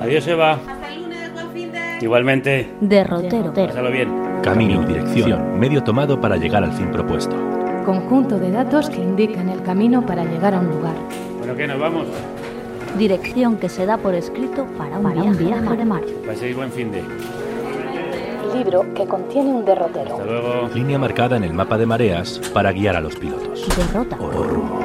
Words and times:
Adiós, 0.00 0.26
Eva. 0.26 0.52
Hasta 0.52 0.92
el 0.94 1.02
lunes, 1.02 1.32
buen 1.34 1.50
fin 1.52 1.72
de... 1.72 1.98
Igualmente. 2.00 2.70
Derrotero. 2.80 3.52
Pásalo 3.52 3.90
bien. 3.90 4.08
Camino 4.42 4.82
y 4.82 4.86
dirección. 4.86 5.58
Medio 5.58 5.82
tomado 5.84 6.18
para 6.18 6.36
llegar 6.36 6.64
al 6.64 6.72
fin 6.72 6.90
propuesto. 6.90 7.36
Conjunto 7.84 8.38
de 8.38 8.50
datos 8.50 8.88
que 8.88 8.96
indican 8.96 9.50
el 9.50 9.62
camino 9.62 10.04
para 10.04 10.24
llegar 10.24 10.54
a 10.54 10.60
un 10.60 10.68
lugar. 10.68 10.94
Bueno, 11.38 11.54
¿qué? 11.54 11.66
¿Nos 11.66 11.78
vamos? 11.78 12.06
Dirección 12.96 13.56
que 13.58 13.68
se 13.68 13.84
da 13.84 13.98
por 13.98 14.14
escrito 14.14 14.66
para 14.78 14.98
un 14.98 15.36
viaje, 15.36 15.76
de 15.76 15.84
mar. 15.84 16.02
Paséis 16.26 16.56
buen 16.56 16.72
fin 16.72 16.90
de. 16.90 17.02
Libro 18.56 18.92
que 18.94 19.06
contiene 19.06 19.50
un 19.50 19.64
derrotero. 19.64 20.14
Hasta 20.14 20.24
luego. 20.24 20.70
Línea 20.74 20.98
marcada 20.98 21.36
en 21.36 21.44
el 21.44 21.52
mapa 21.52 21.76
de 21.78 21.86
mareas 21.86 22.40
para 22.52 22.72
guiar 22.72 22.96
a 22.96 23.00
los 23.00 23.16
pilotos. 23.16 23.66
Derrota. 23.76 24.16
O 24.18 24.30
rumbo. 24.30 24.79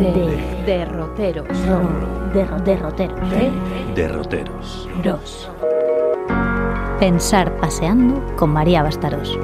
De 0.00 0.64
derroteros. 0.64 1.46
Ro- 1.66 2.32
derro- 2.32 2.58
derroteros. 2.64 3.20
Derroteros. 3.94 4.88
Ros. 5.04 5.50
Pensar 6.98 7.54
paseando 7.58 8.34
con 8.36 8.50
María 8.50 8.82
Bastaros. 8.82 9.38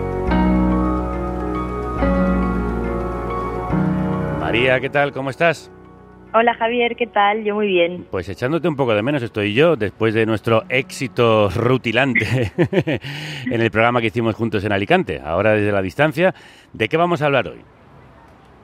María, 4.40 4.80
¿qué 4.80 4.88
tal? 4.88 5.12
¿Cómo 5.12 5.28
estás? 5.30 5.70
Hola 6.32 6.54
Javier, 6.54 6.96
¿qué 6.96 7.06
tal? 7.06 7.44
Yo 7.44 7.54
muy 7.54 7.66
bien. 7.66 8.06
Pues 8.10 8.28
echándote 8.28 8.66
un 8.68 8.76
poco 8.76 8.94
de 8.94 9.02
menos 9.02 9.22
estoy 9.22 9.52
yo, 9.54 9.76
después 9.76 10.14
de 10.14 10.24
nuestro 10.26 10.64
éxito 10.70 11.50
rutilante 11.50 12.52
en 13.50 13.60
el 13.60 13.70
programa 13.70 14.00
que 14.00 14.06
hicimos 14.08 14.34
juntos 14.34 14.64
en 14.64 14.72
Alicante. 14.72 15.20
Ahora 15.24 15.52
desde 15.52 15.72
la 15.72 15.82
distancia, 15.82 16.34
¿de 16.72 16.88
qué 16.88 16.96
vamos 16.96 17.22
a 17.22 17.26
hablar 17.26 17.48
hoy? 17.48 17.60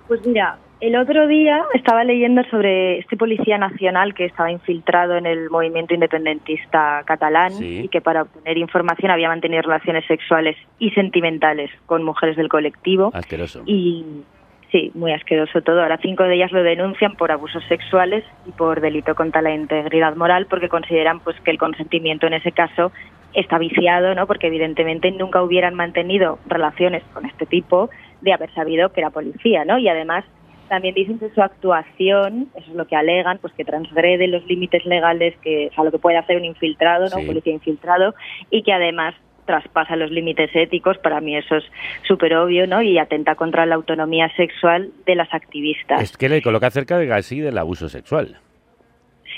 Pues 0.08 0.20
mira, 0.26 0.58
el 0.82 0.96
otro 0.96 1.28
día 1.28 1.64
estaba 1.74 2.02
leyendo 2.02 2.42
sobre 2.50 2.98
este 2.98 3.16
policía 3.16 3.56
nacional 3.56 4.14
que 4.14 4.24
estaba 4.24 4.50
infiltrado 4.50 5.14
en 5.16 5.26
el 5.26 5.48
movimiento 5.48 5.94
independentista 5.94 7.04
catalán 7.04 7.52
Sí. 7.52 7.82
y 7.84 7.88
que 7.88 8.00
para 8.00 8.22
obtener 8.22 8.58
información 8.58 9.12
había 9.12 9.28
mantenido 9.28 9.62
relaciones 9.62 10.04
sexuales 10.06 10.56
y 10.80 10.90
sentimentales 10.90 11.70
con 11.86 12.02
mujeres 12.02 12.36
del 12.36 12.48
colectivo. 12.48 13.12
Asqueroso. 13.14 13.62
Y 13.64 14.24
sí, 14.72 14.90
muy 14.94 15.12
asqueroso 15.12 15.62
todo. 15.62 15.82
Ahora 15.82 15.98
cinco 16.02 16.24
de 16.24 16.34
ellas 16.34 16.50
lo 16.50 16.64
denuncian 16.64 17.14
por 17.14 17.30
abusos 17.30 17.62
sexuales 17.68 18.24
y 18.44 18.50
por 18.50 18.80
delito 18.80 19.14
contra 19.14 19.40
la 19.40 19.54
integridad 19.54 20.16
moral 20.16 20.46
porque 20.50 20.68
consideran 20.68 21.20
pues 21.20 21.40
que 21.42 21.52
el 21.52 21.58
consentimiento 21.58 22.26
en 22.26 22.34
ese 22.34 22.50
caso 22.50 22.90
está 23.34 23.56
viciado, 23.56 24.16
¿no? 24.16 24.26
Porque 24.26 24.48
evidentemente 24.48 25.12
nunca 25.12 25.44
hubieran 25.44 25.76
mantenido 25.76 26.40
relaciones 26.48 27.04
con 27.14 27.24
este 27.24 27.46
tipo 27.46 27.88
de 28.20 28.32
haber 28.32 28.52
sabido 28.52 28.92
que 28.92 29.00
era 29.00 29.10
policía, 29.10 29.64
¿no? 29.64 29.78
Y 29.78 29.88
además 29.88 30.24
también 30.72 30.94
dicen 30.94 31.18
que 31.18 31.28
su 31.28 31.42
actuación, 31.42 32.48
eso 32.54 32.70
es 32.70 32.74
lo 32.74 32.86
que 32.86 32.96
alegan, 32.96 33.36
pues 33.36 33.52
que 33.52 33.62
transgrede 33.62 34.26
los 34.26 34.42
límites 34.46 34.86
legales 34.86 35.36
que 35.42 35.68
o 35.70 35.74
sea, 35.74 35.84
lo 35.84 35.90
que 35.90 35.98
puede 35.98 36.16
hacer 36.16 36.38
un 36.38 36.46
infiltrado, 36.46 37.04
¿no? 37.10 37.16
Sí. 37.16 37.20
Un 37.20 37.26
policía 37.26 37.52
infiltrado 37.52 38.14
y 38.50 38.62
que 38.62 38.72
además 38.72 39.14
traspasa 39.44 39.96
los 39.96 40.10
límites 40.10 40.48
éticos, 40.54 40.96
para 40.96 41.20
mí 41.20 41.36
eso 41.36 41.56
es 41.56 41.64
súper 42.08 42.34
obvio, 42.36 42.66
¿no? 42.66 42.80
Y 42.80 42.96
atenta 42.96 43.34
contra 43.34 43.66
la 43.66 43.74
autonomía 43.74 44.34
sexual 44.34 44.92
de 45.04 45.14
las 45.14 45.34
activistas. 45.34 46.00
Es 46.00 46.16
que 46.16 46.30
le 46.30 46.40
coloca 46.40 46.70
cerca 46.70 46.96
de 46.96 47.06
casi 47.06 47.40
del 47.40 47.58
abuso 47.58 47.90
sexual. 47.90 48.38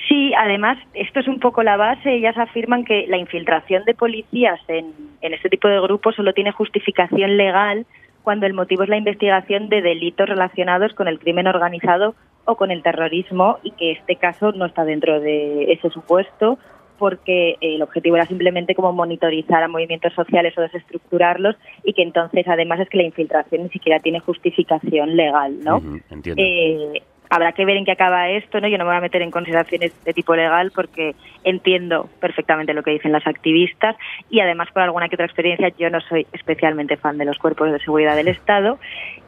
Sí, 0.07 0.33
además, 0.39 0.79
esto 0.93 1.19
es 1.19 1.27
un 1.27 1.41
poco 1.41 1.65
la 1.65 1.77
base. 1.77 2.15
Ellas 2.15 2.39
afirman 2.39 2.85
que 2.85 3.07
la 3.09 3.17
infiltración 3.17 3.85
de 3.87 3.95
policías 3.95 4.61
en, 4.69 4.93
en 5.21 5.35
este 5.35 5.49
tipo 5.49 5.67
de 5.67 5.81
grupos 5.81 6.15
solo 6.15 6.33
tiene 6.33 6.53
justificación 6.53 7.37
legal 7.37 7.87
cuando 8.25 8.47
el 8.47 8.55
motivo 8.55 8.83
es 8.83 8.89
la 8.89 8.97
investigación 8.97 9.69
de 9.69 9.83
delitos 9.83 10.29
relacionados 10.29 10.95
con 10.95 11.07
el 11.07 11.19
crimen 11.19 11.47
organizado 11.47 12.15
o 12.47 12.57
con 12.57 12.71
el 12.71 12.83
terrorismo 12.83 13.59
y 13.63 13.71
que 13.73 13.93
este 13.93 14.17
caso 14.17 14.53
no 14.53 14.67
está 14.67 14.85
dentro 14.85 15.21
de 15.21 15.73
ese 15.73 15.91
supuesto 15.91 16.59
porque 16.99 17.57
el 17.61 17.83
objetivo 17.83 18.17
era 18.17 18.27
simplemente 18.27 18.75
como 18.75 18.93
monitorizar 18.93 19.63
a 19.63 19.69
movimientos 19.69 20.13
sociales 20.15 20.57
o 20.57 20.63
desestructurarlos 20.63 21.57
y 21.85 21.93
que 21.93 22.03
entonces 22.03 22.47
además 22.49 22.81
es 22.81 22.89
que 22.89 22.99
la 22.99 23.05
infiltración 23.05 23.65
ni 23.65 23.69
siquiera 23.69 24.01
tiene 24.01 24.21
justificación 24.21 25.17
legal, 25.17 25.59
¿no? 25.63 25.79
Ujú, 25.79 26.01
entiendo. 26.11 26.43
Eh, 26.43 27.03
habrá 27.35 27.53
que 27.53 27.65
ver 27.65 27.77
en 27.77 27.85
qué 27.85 27.93
acaba 27.93 28.31
esto, 28.31 28.61
¿no? 28.61 28.69
Yo 28.69 28.79
no 28.79 28.85
me 28.85 28.91
voy 28.91 28.99
a 28.99 29.01
meter 29.01 29.21
en 29.23 29.33
consideraciones 29.33 29.93
de 30.05 30.13
tipo 30.13 30.37
legal 30.37 30.71
porque 30.73 31.17
entiendo 31.43 32.09
perfectamente 32.21 32.75
lo 32.75 32.85
que 32.85 32.93
dicen 32.93 33.11
las 33.11 33.27
activistas 33.27 33.97
y 34.31 34.39
además 34.39 34.69
por 34.73 34.83
alguna 34.83 35.09
que 35.09 35.17
otra 35.17 35.27
experiencia 35.27 35.73
yo 35.77 35.91
no 35.91 36.01
soy 36.01 36.29
especialmente 36.33 36.97
fan 36.97 37.19
de 37.19 37.25
los 37.25 37.39
cuerpos 37.39 37.73
de 37.73 37.81
seguridad 37.81 38.15
del 38.15 38.29
Estado 38.29 38.79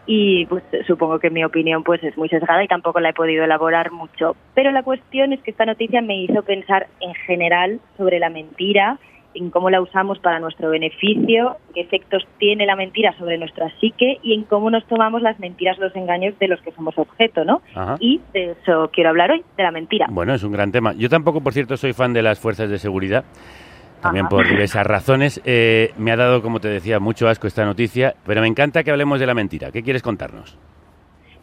y 0.06 0.46
pues 0.46 0.62
supongo 0.86 1.18
que 1.18 1.30
mi 1.30 1.44
opinión 1.44 1.82
pues 1.82 2.02
es 2.04 2.16
muy 2.16 2.28
sesgada 2.28 2.62
y 2.62 2.68
tampoco 2.68 3.00
la 3.00 3.08
he 3.08 3.12
podido 3.12 3.44
elaborar 3.44 3.90
mucho. 3.90 4.36
Pero 4.54 4.70
la 4.70 4.84
cuestión 4.84 5.32
es 5.32 5.40
que 5.40 5.50
esta 5.50 5.66
noticia 5.66 6.00
me 6.00 6.16
hizo 6.22 6.44
pensar 6.44 6.86
en 7.00 7.12
general 7.14 7.80
sobre 7.96 8.20
la 8.20 8.30
mentira 8.30 8.98
en 9.36 9.50
cómo 9.50 9.70
la 9.70 9.80
usamos 9.80 10.18
para 10.18 10.40
nuestro 10.40 10.70
beneficio, 10.70 11.56
qué 11.74 11.80
efectos 11.82 12.26
tiene 12.38 12.66
la 12.66 12.76
mentira 12.76 13.16
sobre 13.18 13.38
nuestra 13.38 13.70
psique 13.78 14.18
y 14.22 14.34
en 14.34 14.44
cómo 14.44 14.70
nos 14.70 14.86
tomamos 14.86 15.22
las 15.22 15.38
mentiras, 15.38 15.78
los 15.78 15.94
engaños 15.94 16.38
de 16.38 16.48
los 16.48 16.60
que 16.62 16.72
somos 16.72 16.96
objeto, 16.98 17.44
¿no? 17.44 17.62
Ajá. 17.74 17.96
Y 18.00 18.20
de 18.32 18.52
eso 18.52 18.90
quiero 18.92 19.10
hablar 19.10 19.30
hoy, 19.30 19.44
de 19.56 19.62
la 19.62 19.70
mentira. 19.70 20.06
Bueno, 20.10 20.34
es 20.34 20.42
un 20.42 20.52
gran 20.52 20.72
tema. 20.72 20.92
Yo 20.94 21.08
tampoco, 21.08 21.40
por 21.40 21.52
cierto, 21.52 21.76
soy 21.76 21.92
fan 21.92 22.12
de 22.12 22.22
las 22.22 22.40
fuerzas 22.40 22.70
de 22.70 22.78
seguridad, 22.78 23.24
también 24.00 24.26
Ajá. 24.26 24.30
por 24.30 24.48
diversas 24.48 24.86
razones. 24.86 25.40
Eh, 25.44 25.92
me 25.98 26.12
ha 26.12 26.16
dado, 26.16 26.42
como 26.42 26.60
te 26.60 26.68
decía, 26.68 26.98
mucho 26.98 27.28
asco 27.28 27.46
esta 27.46 27.64
noticia, 27.64 28.14
pero 28.26 28.40
me 28.40 28.46
encanta 28.46 28.82
que 28.82 28.90
hablemos 28.90 29.20
de 29.20 29.26
la 29.26 29.34
mentira. 29.34 29.70
¿Qué 29.70 29.82
quieres 29.82 30.02
contarnos? 30.02 30.58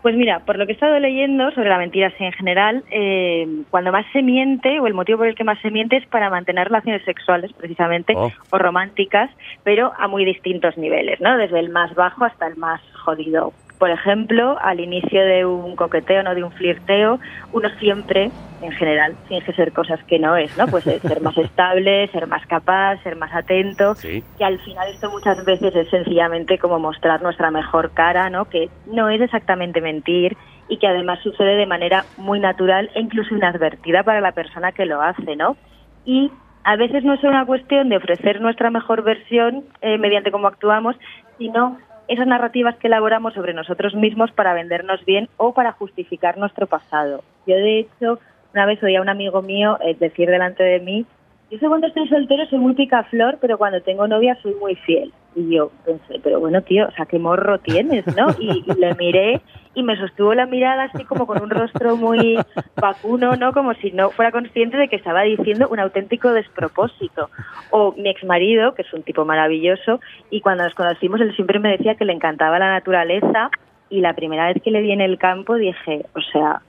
Pues 0.04 0.16
mira, 0.18 0.40
por 0.40 0.58
lo 0.58 0.66
que 0.66 0.74
he 0.74 0.76
estado 0.76 1.00
leyendo 1.00 1.50
sobre 1.52 1.70
la 1.70 1.78
mentira 1.78 2.08
así 2.08 2.26
en 2.26 2.34
general, 2.34 2.84
eh, 2.92 3.48
cuando 3.72 3.94
más 3.94 4.06
se 4.12 4.22
miente, 4.22 4.78
o 4.82 4.86
el 4.86 4.94
motivo 4.94 5.20
por 5.20 5.28
el 5.28 5.36
que 5.36 5.46
más 5.46 5.58
se 5.62 5.72
miente 5.72 5.96
es 5.96 6.06
para 6.08 6.30
mantener 6.30 6.68
relaciones 6.68 7.04
sexuales, 7.06 7.54
precisamente, 7.54 8.14
Oh. 8.16 8.30
o 8.50 8.58
románticas, 8.58 9.32
pero 9.64 9.94
a 9.98 10.10
muy 10.10 10.26
distintos 10.26 10.78
niveles, 10.78 11.22
¿no? 11.22 11.38
Desde 11.38 11.58
el 11.58 11.70
más 11.70 11.96
bajo 11.96 12.26
hasta 12.26 12.48
el 12.48 12.58
más 12.58 12.82
jodido. 13.06 13.54
Por 13.84 13.92
ejemplo, 13.92 14.58
al 14.62 14.80
inicio 14.80 15.26
de 15.26 15.46
un 15.46 15.76
coqueteo, 15.76 16.24
no 16.24 16.34
de 16.34 16.42
un 16.42 16.54
flirteo, 16.54 17.20
uno 17.52 17.68
siempre, 17.82 18.32
en 18.62 18.72
general, 18.72 19.14
finge 19.28 19.52
ser 19.52 19.74
cosas 19.74 20.02
que 20.06 20.20
no 20.20 20.38
es, 20.38 20.58
¿no? 20.58 20.68
Pues 20.68 20.88
eh, 20.88 21.02
ser 21.02 21.20
más 21.20 21.38
estable, 21.50 22.08
ser 22.14 22.28
más 22.28 22.48
capaz, 22.48 23.04
ser 23.04 23.18
más 23.18 23.34
atento, 23.34 23.94
Sí. 23.96 24.24
que 24.38 24.46
al 24.46 24.58
final 24.60 24.88
esto 24.88 25.12
muchas 25.12 25.44
veces 25.44 25.76
es 25.76 25.90
sencillamente 25.90 26.58
como 26.60 26.80
mostrar 26.80 27.22
nuestra 27.22 27.52
mejor 27.52 27.92
cara, 27.94 28.30
¿no? 28.30 28.46
Que 28.46 28.70
no 28.86 29.10
es 29.10 29.20
exactamente 29.20 29.82
mentir 29.82 30.38
y 30.70 30.78
que 30.78 30.88
además 30.88 31.20
sucede 31.22 31.58
de 31.58 31.66
manera 31.66 32.06
muy 32.16 32.40
natural 32.40 32.90
e 32.96 33.02
incluso 33.02 33.36
inadvertida 33.36 34.04
para 34.04 34.22
la 34.22 34.32
persona 34.32 34.72
que 34.72 34.86
lo 34.86 35.02
hace, 35.02 35.36
¿no? 35.36 35.58
Y 36.06 36.32
a 36.64 36.78
veces 36.78 37.04
no 37.04 37.16
es 37.16 37.24
una 37.26 37.46
cuestión 37.46 37.90
de 37.90 37.98
ofrecer 37.98 38.40
nuestra 38.40 38.70
mejor 38.70 39.04
versión 39.04 39.66
eh, 39.82 39.98
mediante 39.98 40.32
cómo 40.32 40.48
actuamos, 40.48 40.96
sino 41.38 41.80
esas 42.08 42.28
narrativas 42.28 42.76
que 42.78 42.88
elaboramos 42.88 43.34
sobre 43.34 43.54
nosotros 43.54 43.96
mismos 43.96 44.32
para 44.32 44.54
vendernos 44.54 45.04
bien 45.06 45.30
o 45.38 45.54
para 45.54 45.72
justificar 45.72 46.38
nuestro 46.38 46.68
pasado. 46.68 47.24
Yo, 47.48 47.56
de 47.56 47.80
hecho, 47.80 48.20
una 48.54 48.66
vez 48.66 48.82
oí 48.84 48.96
a 48.96 49.02
un 49.02 49.10
amigo 49.10 49.42
mío 49.42 49.78
eh, 49.82 49.96
decir 50.00 50.30
delante 50.30 50.64
de 50.64 50.80
mí, 50.80 51.06
yo 51.50 51.60
sé 51.60 51.68
cuando 51.68 51.88
estoy 51.88 52.08
soltero 52.08 52.46
soy 52.48 52.60
muy 52.60 52.74
picaflor, 52.74 53.38
pero 53.40 53.58
cuando 53.58 53.82
tengo 53.82 54.08
novia 54.08 54.38
soy 54.42 54.56
muy 54.56 54.76
fiel. 54.76 55.14
Y 55.36 55.56
yo 55.56 55.72
pensé, 55.86 56.20
pero 56.24 56.40
bueno, 56.40 56.62
tío, 56.62 56.88
o 56.88 56.92
sea, 56.92 57.06
qué 57.06 57.20
morro 57.20 57.60
tienes, 57.60 58.06
¿no? 58.16 58.28
Y, 58.40 58.64
y 58.66 58.80
le 58.80 58.94
miré 58.96 59.42
y 59.76 59.84
me 59.84 59.98
sostuvo 59.98 60.34
la 60.34 60.46
mirada 60.46 60.84
así 60.84 61.04
como 61.04 61.26
con 61.26 61.42
un 61.42 61.50
rostro 61.50 61.98
muy 61.98 62.38
vacuno, 62.80 63.36
¿no? 63.36 63.54
Como 63.54 63.74
si 63.76 63.92
no 63.92 64.12
fuera 64.12 64.32
consciente 64.32 64.78
de 64.78 64.88
que 64.88 64.96
estaba 64.96 65.24
diciendo 65.24 65.68
un 65.70 65.80
auténtico 65.80 66.32
despropósito. 66.32 67.30
O 67.72 67.94
mi 67.94 68.10
exmarido, 68.10 68.76
que 68.76 68.84
es 68.84 68.94
un 68.94 69.04
tipo 69.04 69.26
maravilloso, 69.26 70.00
y 70.30 70.42
cuando 70.42 70.64
nos 70.64 70.76
conocimos 70.76 71.22
él 71.22 71.36
siempre 71.36 71.60
me 71.60 71.72
decía 71.72 71.96
que 71.96 72.06
le 72.06 72.14
encantaba 72.14 72.60
la 72.60 72.72
naturaleza 72.72 73.50
y 73.90 74.02
la 74.02 74.14
primera 74.14 74.48
vez 74.48 74.62
que 74.64 74.72
le 74.72 74.82
vi 74.82 74.92
en 74.92 75.02
el 75.02 75.18
campo 75.18 75.56
dije, 75.56 76.06
o 76.16 76.22
sea, 76.32 76.62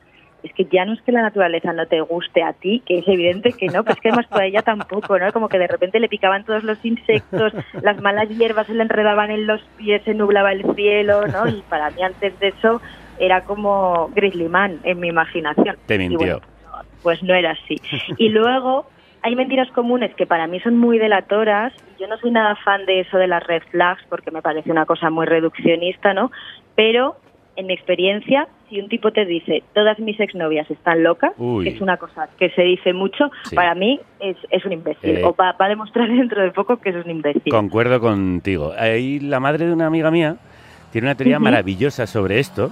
es 0.44 0.52
que 0.52 0.66
ya 0.66 0.84
no 0.84 0.92
es 0.92 1.00
que 1.00 1.10
la 1.10 1.22
naturaleza 1.22 1.72
no 1.72 1.86
te 1.86 2.02
guste 2.02 2.42
a 2.42 2.52
ti, 2.52 2.82
que 2.84 2.98
es 2.98 3.08
evidente 3.08 3.52
que 3.52 3.66
no, 3.66 3.82
pero 3.82 3.94
es 3.94 4.00
que 4.00 4.10
además 4.10 4.28
tú 4.30 4.38
a 4.38 4.44
ella 4.44 4.60
tampoco, 4.60 5.18
¿no? 5.18 5.32
Como 5.32 5.48
que 5.48 5.58
de 5.58 5.66
repente 5.66 5.98
le 5.98 6.08
picaban 6.08 6.44
todos 6.44 6.62
los 6.64 6.84
insectos, 6.84 7.54
las 7.82 8.00
malas 8.02 8.28
hierbas 8.28 8.66
se 8.66 8.74
le 8.74 8.82
enredaban 8.82 9.30
en 9.30 9.46
los 9.46 9.62
pies, 9.78 10.02
se 10.04 10.12
nublaba 10.12 10.52
el 10.52 10.62
cielo, 10.74 11.26
¿no? 11.26 11.48
Y 11.48 11.62
para 11.62 11.90
mí 11.90 12.02
antes 12.02 12.38
de 12.40 12.48
eso 12.48 12.82
era 13.18 13.42
como 13.44 14.10
Grizzly 14.14 14.48
Man 14.50 14.80
en 14.84 15.00
mi 15.00 15.08
imaginación. 15.08 15.76
Te 15.86 15.96
mintió. 15.96 16.18
bueno, 16.18 16.40
pues 17.02 17.22
no 17.22 17.34
era 17.34 17.52
así. 17.52 17.80
Y 18.18 18.28
luego 18.28 18.86
hay 19.22 19.36
mentiras 19.36 19.70
comunes 19.70 20.14
que 20.14 20.26
para 20.26 20.46
mí 20.46 20.60
son 20.60 20.76
muy 20.76 20.98
delatoras. 20.98 21.72
Yo 21.98 22.06
no 22.06 22.18
soy 22.18 22.30
nada 22.30 22.54
fan 22.56 22.84
de 22.84 23.00
eso 23.00 23.16
de 23.16 23.28
las 23.28 23.42
red 23.46 23.62
flags 23.70 24.02
porque 24.10 24.30
me 24.30 24.42
parece 24.42 24.70
una 24.70 24.84
cosa 24.84 25.08
muy 25.08 25.24
reduccionista, 25.24 26.12
¿no? 26.12 26.30
Pero 26.74 27.16
en 27.56 27.66
mi 27.66 27.72
experiencia, 27.72 28.48
si 28.74 28.80
un 28.80 28.88
tipo 28.88 29.12
te 29.12 29.24
dice 29.24 29.62
todas 29.72 29.98
mis 30.00 30.18
exnovias 30.18 30.68
están 30.70 31.02
locas, 31.04 31.32
Uy. 31.38 31.64
que 31.64 31.70
es 31.70 31.80
una 31.80 31.96
cosa 31.96 32.28
que 32.38 32.50
se 32.50 32.62
dice 32.62 32.92
mucho, 32.92 33.30
Sí. 33.44 33.54
para 33.54 33.74
mí 33.74 34.00
es, 34.18 34.36
es 34.50 34.64
un 34.64 34.72
imbécil. 34.72 35.18
Eh. 35.18 35.24
O 35.24 35.34
va, 35.34 35.52
va 35.52 35.66
a 35.66 35.68
demostrar 35.68 36.08
dentro 36.12 36.42
de 36.42 36.50
poco 36.50 36.78
que 36.78 36.90
es 36.90 36.96
un 36.96 37.08
imbécil. 37.10 37.50
Concuerdo 37.50 38.00
contigo. 38.00 38.72
Ahí 38.76 39.20
la 39.20 39.38
madre 39.38 39.66
de 39.66 39.72
una 39.72 39.86
amiga 39.86 40.10
mía 40.10 40.36
tiene 40.90 41.06
una 41.06 41.14
teoría 41.14 41.38
maravillosa 41.38 42.06
sobre 42.06 42.40
esto 42.40 42.70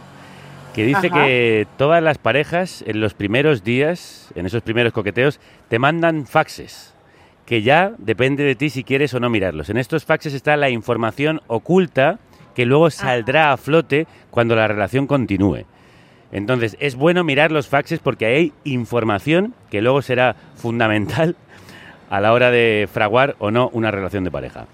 que 0.74 0.84
dice 0.84 1.06
Ajá. 1.08 1.24
que 1.24 1.66
todas 1.76 2.02
las 2.02 2.18
parejas 2.18 2.82
en 2.86 3.00
los 3.00 3.14
primeros 3.14 3.62
días, 3.62 4.32
en 4.34 4.46
esos 4.46 4.62
primeros 4.62 4.92
coqueteos, 4.92 5.38
te 5.68 5.78
mandan 5.78 6.26
faxes, 6.26 6.96
que 7.46 7.62
ya 7.62 7.92
depende 7.98 8.42
de 8.42 8.54
ti 8.54 8.70
si 8.70 8.82
quieres 8.82 9.12
o 9.14 9.20
no 9.20 9.28
mirarlos. 9.28 9.68
En 9.70 9.76
estos 9.76 10.04
faxes 10.04 10.32
está 10.34 10.56
la 10.56 10.70
información 10.70 11.40
oculta 11.46 12.18
que 12.54 12.66
luego 12.66 12.90
saldrá 12.90 13.52
a 13.52 13.56
flote 13.56 14.06
cuando 14.30 14.56
la 14.56 14.66
relación 14.66 15.06
continúe. 15.06 15.64
Entonces, 16.32 16.76
es 16.80 16.96
bueno 16.96 17.24
mirar 17.24 17.52
los 17.52 17.68
faxes 17.68 18.00
porque 18.00 18.26
hay 18.26 18.52
información 18.64 19.54
que 19.70 19.82
luego 19.82 20.00
será 20.02 20.34
fundamental 20.56 21.36
a 22.10 22.20
la 22.20 22.32
hora 22.32 22.50
de 22.50 22.88
fraguar 22.90 23.36
o 23.38 23.50
no 23.50 23.68
una 23.72 23.90
relación 23.90 24.24
de 24.24 24.30
pareja. 24.30 24.66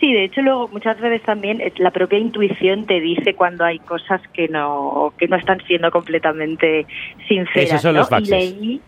Sí, 0.00 0.12
de 0.12 0.24
hecho 0.24 0.42
luego 0.42 0.68
muchas 0.68 1.00
veces 1.00 1.22
también 1.22 1.60
es- 1.60 1.78
la 1.78 1.90
propia 1.90 2.18
intuición 2.18 2.84
te 2.84 3.00
dice 3.00 3.34
cuando 3.34 3.64
hay 3.64 3.78
cosas 3.78 4.20
que 4.34 4.48
no 4.48 5.14
que 5.18 5.28
no 5.28 5.36
están 5.36 5.62
siendo 5.66 5.90
completamente 5.90 6.84
sinceras. 7.28 7.68
Esos 7.70 7.82
son 7.82 7.94
¿no? 7.94 8.00
los 8.00 8.10
faxes. 8.10 8.28
Leí, 8.30 8.80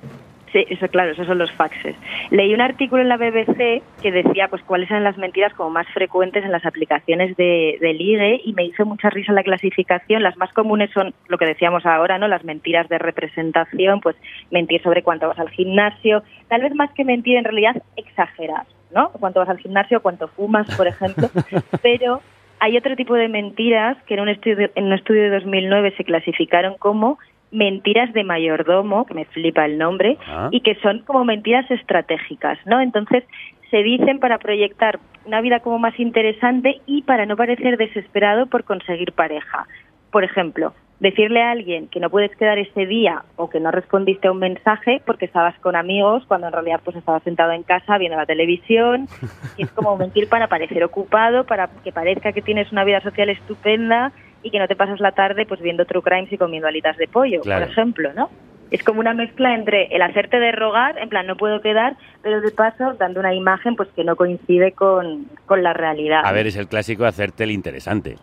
sí, 0.53 0.65
eso 0.69 0.89
claro, 0.89 1.13
esos 1.13 1.27
son 1.27 1.39
los 1.39 1.51
faxes. 1.53 1.97
Leí 2.31 2.53
un 2.55 2.61
artículo 2.61 3.03
en 3.03 3.09
la 3.09 3.17
BBC 3.17 3.83
que 4.03 4.13
decía 4.13 4.49
pues 4.49 4.63
cuáles 4.63 4.91
eran 4.91 5.05
las 5.05 5.19
mentiras 5.19 5.53
como 5.55 5.71
más 5.71 5.87
frecuentes 5.89 6.45
en 6.45 6.53
las 6.53 6.65
aplicaciones 6.65 7.37
de, 7.37 7.79
de 7.81 7.95
ligue 7.95 8.41
y 8.45 8.53
me 8.53 8.65
hizo 8.65 8.85
mucha 8.85 9.11
risa 9.11 9.33
la 9.33 9.43
clasificación. 9.43 10.23
Las 10.23 10.37
más 10.37 10.53
comunes 10.53 10.91
son 10.93 11.15
lo 11.29 11.39
que 11.39 11.47
decíamos 11.47 11.87
ahora, 11.87 12.19
¿no? 12.19 12.29
Las 12.29 12.45
mentiras 12.45 12.89
de 12.89 12.99
representación, 12.99 14.01
pues 14.01 14.17
mentir 14.51 14.83
sobre 14.83 15.03
cuánto 15.03 15.29
vas 15.29 15.39
al 15.39 15.51
gimnasio, 15.51 16.23
tal 16.49 16.63
vez 16.63 16.75
más 16.75 16.91
que 16.93 17.05
mentir 17.05 17.37
en 17.37 17.45
realidad 17.45 17.83
exagerar, 17.97 18.67
¿no? 18.95 19.11
Cuánto 19.11 19.41
vas 19.41 19.49
al 19.49 19.59
gimnasio, 19.59 20.03
cuánto 20.03 20.29
fumas, 20.29 20.67
por 20.77 20.87
ejemplo, 20.87 21.29
pero 21.83 22.21
hay 22.59 22.77
otro 22.77 22.97
tipo 22.97 23.15
de 23.15 23.29
mentiras 23.29 23.97
que 24.07 24.15
en 24.15 24.21
un 24.21 24.29
estudio 24.29 24.71
en 24.75 24.85
un 24.87 24.93
estudio 24.93 25.23
de 25.23 25.31
2009 25.31 25.95
se 25.97 26.05
clasificaron 26.05 26.77
como 26.79 27.19
mentiras 27.51 28.13
de 28.13 28.25
mayordomo, 28.25 29.07
que 29.07 29.15
me 29.15 29.25
flipa 29.27 29.65
el 29.65 29.79
nombre, 29.79 30.19
Ah. 30.27 30.49
y 30.51 30.61
que 30.61 30.75
son 30.77 31.01
como 31.01 31.25
mentiras 31.25 31.71
estratégicas, 31.71 32.59
¿no? 32.67 32.81
Entonces, 32.81 33.25
se 33.71 33.83
dicen 33.83 34.19
para 34.21 34.39
proyectar 34.39 34.99
una 35.25 35.41
vida 35.41 35.61
como 35.61 35.79
más 35.79 35.99
interesante 35.99 36.81
y 36.87 37.03
para 37.03 37.27
no 37.27 37.37
parecer 37.37 37.77
desesperado 37.77 38.47
por 38.47 38.65
conseguir 38.65 39.13
pareja. 39.13 39.67
Por 40.13 40.23
ejemplo, 40.23 40.73
decirle 41.01 41.43
a 41.43 41.51
alguien 41.51 41.89
que 41.89 42.01
no 42.01 42.09
puedes 42.09 42.35
quedar 42.37 42.59
ese 42.59 42.87
día 42.87 43.25
o 43.37 43.51
que 43.51 43.61
no 43.61 43.71
respondiste 43.71 44.29
a 44.29 44.33
un 44.33 44.39
mensaje 44.39 45.03
porque 45.05 45.27
estabas 45.27 45.59
con 45.59 45.77
amigos 45.77 46.25
cuando 46.27 46.47
en 46.47 46.53
realidad 46.53 46.81
pues 46.85 46.97
estabas 46.97 47.23
sentado 47.23 47.53
en 47.53 47.65
casa 47.65 47.99
viendo 47.99 48.17
la 48.17 48.25
televisión 48.25 49.09
y 49.59 49.65
es 49.65 49.71
como 49.73 49.97
mentir 49.97 50.29
para 50.29 50.49
parecer 50.49 50.83
ocupado, 50.85 51.45
para 51.45 51.69
que 51.85 51.93
parezca 51.93 52.33
que 52.33 52.41
tienes 52.41 52.73
una 52.73 52.85
vida 52.85 53.01
social 53.01 53.29
estupenda 53.29 54.13
y 54.47 54.51
que 54.51 54.59
no 54.61 54.69
te 54.69 54.77
pasas 54.77 55.01
la 55.01 55.11
tarde 55.13 55.45
pues 55.45 55.61
viendo 55.61 55.85
true 55.85 56.03
crimes 56.03 56.33
y 56.33 56.39
comiendo 56.39 56.69
alitas 56.69 56.97
de 56.97 57.09
pollo, 57.09 57.41
Claro. 57.41 57.65
por 57.65 57.73
ejemplo, 57.73 58.13
¿no? 58.15 58.31
Es 58.71 58.83
como 58.83 59.01
una 59.01 59.15
mezcla 59.15 59.55
entre 59.55 59.87
el 59.95 60.03
hacerte 60.03 60.39
de 60.41 60.53
rogar, 60.53 60.99
en 60.99 61.09
plan 61.09 61.27
no 61.27 61.37
puedo 61.37 61.61
quedar, 61.61 61.97
pero 62.23 62.41
de 62.41 62.51
paso 62.51 62.95
dando 62.95 63.21
una 63.21 63.35
imagen 63.35 63.77
pues 63.77 63.89
que 63.95 64.05
no 64.05 64.17
coincide 64.17 64.73
con, 64.73 65.27
con 65.47 65.63
la 65.63 65.73
realidad. 65.73 66.23
A 66.25 66.33
ver, 66.33 66.47
es 66.47 66.57
el 66.57 66.67
clásico 66.69 67.05
hacerte 67.05 67.45
el 67.45 67.51
interesante. 67.53 68.17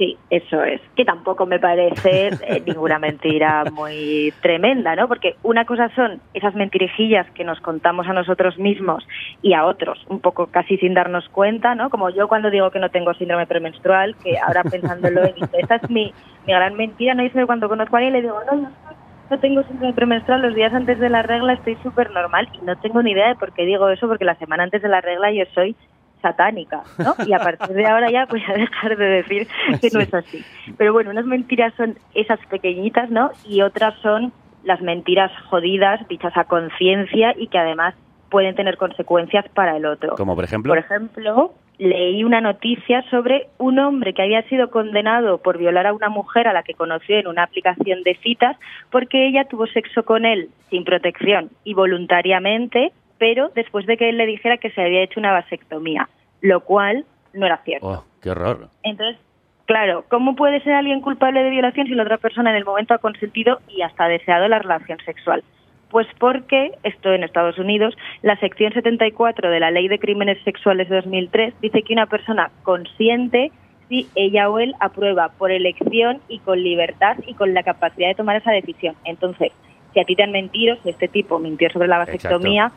Sí, 0.00 0.16
eso 0.30 0.64
es. 0.64 0.80
Que 0.96 1.04
tampoco 1.04 1.44
me 1.44 1.58
parece 1.58 2.28
eh, 2.28 2.62
ninguna 2.66 2.98
mentira 2.98 3.64
muy 3.70 4.32
tremenda, 4.40 4.96
¿no? 4.96 5.06
Porque 5.08 5.36
una 5.42 5.66
cosa 5.66 5.90
son 5.94 6.22
esas 6.32 6.54
mentirijillas 6.54 7.30
que 7.32 7.44
nos 7.44 7.60
contamos 7.60 8.08
a 8.08 8.14
nosotros 8.14 8.56
mismos 8.56 9.06
y 9.42 9.52
a 9.52 9.66
otros, 9.66 10.02
un 10.08 10.20
poco 10.20 10.46
casi 10.46 10.78
sin 10.78 10.94
darnos 10.94 11.28
cuenta, 11.28 11.74
¿no? 11.74 11.90
Como 11.90 12.08
yo 12.08 12.28
cuando 12.28 12.48
digo 12.48 12.70
que 12.70 12.78
no 12.78 12.88
tengo 12.88 13.12
síndrome 13.12 13.46
premenstrual, 13.46 14.16
que 14.24 14.38
ahora 14.38 14.64
pensándolo 14.64 15.22
he 15.22 15.34
dicho, 15.34 15.50
esta 15.52 15.74
es 15.74 15.90
mi, 15.90 16.14
mi 16.46 16.54
gran 16.54 16.76
mentira, 16.78 17.12
¿no? 17.12 17.22
Dice 17.22 17.44
cuando 17.44 17.68
conozco 17.68 17.94
a 17.94 17.98
alguien 17.98 18.14
le 18.14 18.22
digo, 18.22 18.40
no, 18.50 18.58
yo 18.58 18.68
no 19.28 19.38
tengo 19.38 19.62
síndrome 19.64 19.92
premenstrual, 19.92 20.40
los 20.40 20.54
días 20.54 20.72
antes 20.72 20.98
de 20.98 21.10
la 21.10 21.20
regla 21.20 21.52
estoy 21.52 21.76
súper 21.82 22.10
normal 22.10 22.48
y 22.54 22.64
no 22.64 22.74
tengo 22.76 23.02
ni 23.02 23.10
idea 23.10 23.28
de 23.28 23.34
por 23.34 23.52
qué 23.52 23.66
digo 23.66 23.90
eso, 23.90 24.08
porque 24.08 24.24
la 24.24 24.36
semana 24.36 24.62
antes 24.62 24.80
de 24.80 24.88
la 24.88 25.02
regla 25.02 25.30
yo 25.30 25.44
soy 25.54 25.76
satánica, 26.20 26.82
¿no? 26.98 27.14
Y 27.26 27.32
a 27.32 27.38
partir 27.38 27.74
de 27.74 27.86
ahora 27.86 28.10
ya 28.10 28.26
voy 28.26 28.42
a 28.46 28.52
dejar 28.54 28.96
de 28.96 29.04
decir 29.06 29.48
que 29.80 29.88
no 29.92 30.00
es 30.00 30.12
así. 30.12 30.44
Pero 30.76 30.92
bueno, 30.92 31.10
unas 31.10 31.26
mentiras 31.26 31.72
son 31.76 31.98
esas 32.14 32.38
pequeñitas, 32.46 33.10
¿no? 33.10 33.30
Y 33.46 33.62
otras 33.62 33.94
son 34.02 34.32
las 34.64 34.80
mentiras 34.80 35.32
jodidas, 35.48 36.06
dichas 36.08 36.36
a 36.36 36.44
conciencia 36.44 37.34
y 37.36 37.48
que 37.48 37.58
además 37.58 37.94
pueden 38.30 38.54
tener 38.54 38.76
consecuencias 38.76 39.48
para 39.50 39.76
el 39.76 39.86
otro. 39.86 40.14
Como 40.16 40.34
por 40.34 40.44
ejemplo, 40.44 40.70
Por 40.70 40.78
ejemplo, 40.78 41.54
leí 41.78 42.22
una 42.24 42.40
noticia 42.40 43.02
sobre 43.10 43.48
un 43.58 43.78
hombre 43.78 44.12
que 44.12 44.22
había 44.22 44.42
sido 44.42 44.70
condenado 44.70 45.38
por 45.38 45.58
violar 45.58 45.86
a 45.86 45.94
una 45.94 46.10
mujer 46.10 46.46
a 46.46 46.52
la 46.52 46.62
que 46.62 46.74
conoció 46.74 47.18
en 47.18 47.26
una 47.26 47.42
aplicación 47.42 48.02
de 48.02 48.16
citas 48.22 48.56
porque 48.90 49.26
ella 49.26 49.44
tuvo 49.44 49.66
sexo 49.66 50.04
con 50.04 50.24
él 50.26 50.50
sin 50.68 50.84
protección 50.84 51.50
y 51.64 51.74
voluntariamente, 51.74 52.92
pero 53.20 53.50
después 53.54 53.84
de 53.84 53.98
que 53.98 54.08
él 54.08 54.16
le 54.16 54.24
dijera 54.24 54.56
que 54.56 54.70
se 54.70 54.80
había 54.80 55.02
hecho 55.02 55.20
una 55.20 55.30
vasectomía, 55.30 56.08
lo 56.40 56.60
cual 56.60 57.04
no 57.34 57.44
era 57.44 57.58
cierto. 57.58 57.86
oh, 57.86 58.04
qué 58.22 58.30
horror. 58.30 58.70
Entonces, 58.82 59.20
claro, 59.66 60.06
¿cómo 60.08 60.34
puede 60.34 60.60
ser 60.62 60.72
alguien 60.72 61.02
culpable 61.02 61.42
de 61.42 61.50
violación 61.50 61.86
si 61.86 61.94
la 61.94 62.04
otra 62.04 62.16
persona 62.16 62.50
en 62.50 62.56
el 62.56 62.64
momento 62.64 62.94
ha 62.94 62.98
consentido 62.98 63.60
y 63.68 63.82
hasta 63.82 64.08
deseado 64.08 64.48
la 64.48 64.58
relación 64.58 64.98
sexual? 65.04 65.44
Pues 65.90 66.06
porque, 66.18 66.72
esto 66.82 67.12
en 67.12 67.22
Estados 67.22 67.58
Unidos, 67.58 67.94
la 68.22 68.36
sección 68.36 68.72
74 68.72 69.50
de 69.50 69.60
la 69.60 69.70
Ley 69.70 69.88
de 69.88 69.98
Crímenes 69.98 70.42
Sexuales 70.44 70.88
de 70.88 70.96
2003 70.96 71.52
dice 71.60 71.82
que 71.82 71.92
una 71.92 72.06
persona 72.06 72.50
consiente 72.62 73.52
si 73.90 74.08
ella 74.14 74.48
o 74.48 74.60
él 74.60 74.74
aprueba 74.80 75.28
por 75.36 75.50
elección 75.50 76.22
y 76.28 76.38
con 76.38 76.62
libertad 76.62 77.18
y 77.26 77.34
con 77.34 77.52
la 77.52 77.64
capacidad 77.64 78.08
de 78.08 78.14
tomar 78.14 78.36
esa 78.36 78.52
decisión. 78.52 78.94
Entonces, 79.04 79.52
si 79.92 80.00
a 80.00 80.04
ti 80.04 80.16
te 80.16 80.22
han 80.22 80.32
mentido, 80.32 80.76
si 80.82 80.88
este 80.88 81.08
tipo 81.08 81.38
mintió 81.38 81.68
sobre 81.70 81.88
la 81.88 81.98
vasectomía, 81.98 82.72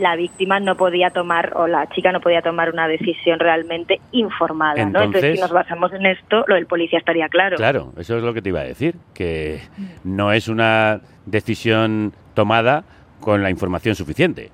la 0.00 0.16
víctima 0.16 0.58
no 0.60 0.76
podía 0.76 1.10
tomar 1.10 1.52
o 1.56 1.66
la 1.66 1.88
chica 1.90 2.10
no 2.10 2.20
podía 2.20 2.42
tomar 2.42 2.70
una 2.72 2.88
decisión 2.88 3.38
realmente 3.38 4.00
informada, 4.12 4.74
¿no? 4.76 4.82
Entonces, 4.82 5.06
Entonces- 5.06 5.34
si 5.36 5.40
nos 5.40 5.52
basamos 5.52 5.92
en 5.92 6.06
esto, 6.06 6.44
lo 6.48 6.54
del 6.54 6.66
policía 6.66 6.98
estaría 6.98 7.28
claro. 7.28 7.56
Claro, 7.56 7.92
eso 7.98 8.16
es 8.16 8.22
lo 8.22 8.32
que 8.34 8.42
te 8.42 8.48
iba 8.48 8.60
a 8.60 8.64
decir, 8.64 8.94
que 9.14 9.60
no 10.02 10.32
es 10.32 10.48
una 10.48 11.00
decisión 11.26 12.12
tomada 12.34 12.84
con 13.20 13.42
la 13.42 13.50
información 13.50 13.94
suficiente. 13.94 14.50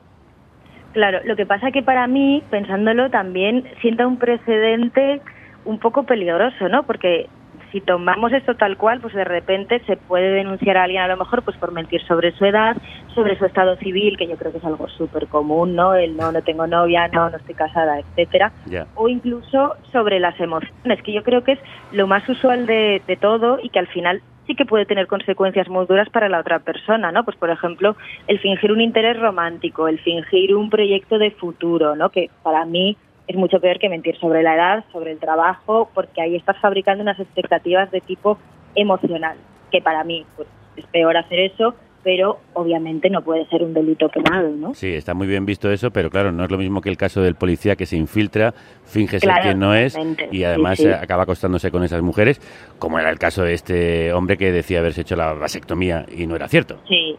Claro, 0.93 1.21
lo 1.25 1.37
que 1.37 1.47
pasa 1.47 1.71
que 1.71 1.83
para 1.83 2.07
mí, 2.07 2.43
pensándolo, 2.51 3.11
también 3.11 3.65
sienta 3.81 4.07
un 4.07 4.19
precedente 4.19 5.21
un 5.65 5.79
poco 5.79 6.05
peligroso, 6.05 6.69
¿no? 6.69 6.85
Porque 6.85 7.29
si 7.77 7.83
tomamos 7.83 8.33
esto 8.33 8.55
tal 8.55 8.79
cual, 8.79 9.03
pues 9.03 9.13
de 9.13 9.25
repente 9.25 9.83
se 9.87 9.99
puede 9.99 10.31
denunciar 10.31 10.79
a 10.79 10.85
alguien 10.85 11.03
a 11.03 11.09
lo 11.09 11.19
mejor 11.19 11.43
pues 11.43 11.59
por 11.59 11.73
mentir 11.73 12.01
sobre 12.07 12.33
su 12.33 12.47
edad, 12.47 12.75
sobre 13.15 13.37
su 13.37 13.45
estado 13.45 13.77
civil, 13.77 14.17
que 14.17 14.27
yo 14.27 14.39
creo 14.39 14.51
que 14.51 14.57
es 14.59 14.65
algo 14.65 14.89
súper 14.89 15.27
común, 15.27 15.77
¿no? 15.77 15.95
El 15.95 16.17
no, 16.17 16.33
no 16.33 16.41
tengo 16.41 16.67
novia, 16.67 17.07
no, 17.09 17.29
no 17.29 17.37
estoy 17.37 17.55
casada, 17.55 17.99
etcétera. 17.99 18.51
O 18.95 19.11
incluso 19.11 19.75
sobre 19.93 20.21
las 20.21 20.41
emociones, 20.41 21.03
que 21.05 21.13
yo 21.13 21.23
creo 21.23 21.45
que 21.45 21.53
es 21.53 21.59
lo 21.93 22.07
más 22.07 22.27
usual 22.31 22.65
de, 22.65 23.03
de 23.07 23.17
todo 23.17 23.59
y 23.63 23.69
que 23.69 23.79
al 23.79 23.89
final 23.89 24.23
sí 24.47 24.55
que 24.55 24.65
puede 24.65 24.87
tener 24.87 25.07
consecuencias 25.07 25.69
muy 25.69 25.85
duras 25.85 26.09
para 26.09 26.31
la 26.31 26.41
otra 26.41 26.61
persona, 26.61 27.13
¿no? 27.13 27.25
Pues 27.25 27.37
por 27.37 27.51
ejemplo, 27.51 27.95
el 28.27 28.39
fingir 28.39 28.73
un 28.73 28.81
interés 28.81 29.21
romántico, 29.21 29.87
el 29.87 29.99
fingir 29.99 30.55
un 30.55 30.71
proyecto 30.71 31.19
de 31.19 31.31
futuro, 31.33 31.95
¿no? 31.95 32.09
Que 32.09 32.31
para 32.43 32.65
mí 32.65 32.97
es 33.27 33.37
mucho 33.37 33.61
peor 33.61 33.79
que 33.79 33.89
mentir 33.89 34.17
sobre 34.19 34.43
la 34.43 34.55
edad, 34.55 34.85
sobre 34.93 35.13
el 35.13 35.19
trabajo, 35.19 35.91
porque 35.95 36.21
ahí 36.21 36.37
estás 36.37 36.59
fabricando 36.61 37.03
unas 37.03 37.19
expectativas 37.19 37.91
de 37.91 38.01
tipo 38.01 38.39
emocional, 38.75 39.37
que 39.71 39.81
para 39.81 40.05
mí 40.05 40.25
pues, 40.37 40.49
es 40.77 40.87
peor 40.87 41.17
hacer 41.17 41.41
eso, 41.41 41.75
pero 42.05 42.39
obviamente 42.53 43.11
no 43.11 43.23
puede 43.23 43.47
ser 43.47 43.65
un 43.65 43.75
delito 43.75 44.09
penal, 44.09 44.61
¿no? 44.61 44.75
Sí, 44.75 44.95
está 44.95 45.13
muy 45.13 45.27
bien 45.27 45.45
visto 45.45 45.73
eso, 45.73 45.91
pero 45.91 46.09
claro, 46.09 46.31
no 46.31 46.45
es 46.45 46.51
lo 46.53 46.59
mismo 46.59 46.81
que 46.81 46.89
el 46.89 46.97
caso 46.97 47.21
del 47.21 47.35
policía 47.35 47.75
que 47.75 47.85
se 47.85 47.97
infiltra, 47.97 48.53
finge 48.85 49.19
ser 49.19 49.29
Claro, 49.31 49.43
quien 49.43 49.59
no 49.59 49.75
es 49.75 49.99
y 50.31 50.45
además 50.45 50.77
Sí, 50.77 50.85
sí. 50.85 50.89
eh, 50.91 50.95
acaba 50.95 51.25
acostándose 51.25 51.73
con 51.73 51.83
esas 51.83 52.03
mujeres, 52.03 52.41
como 52.79 53.01
era 53.01 53.11
el 53.11 53.19
caso 53.19 53.43
de 53.43 53.55
este 53.55 54.13
hombre 54.13 54.37
que 54.37 54.53
decía 54.53 54.79
haberse 54.79 55.01
hecho 55.01 55.17
la 55.17 55.33
vasectomía 55.33 56.07
y 56.17 56.29
no 56.29 56.37
era 56.37 56.47
cierto. 56.47 56.79
Sí, 56.87 57.17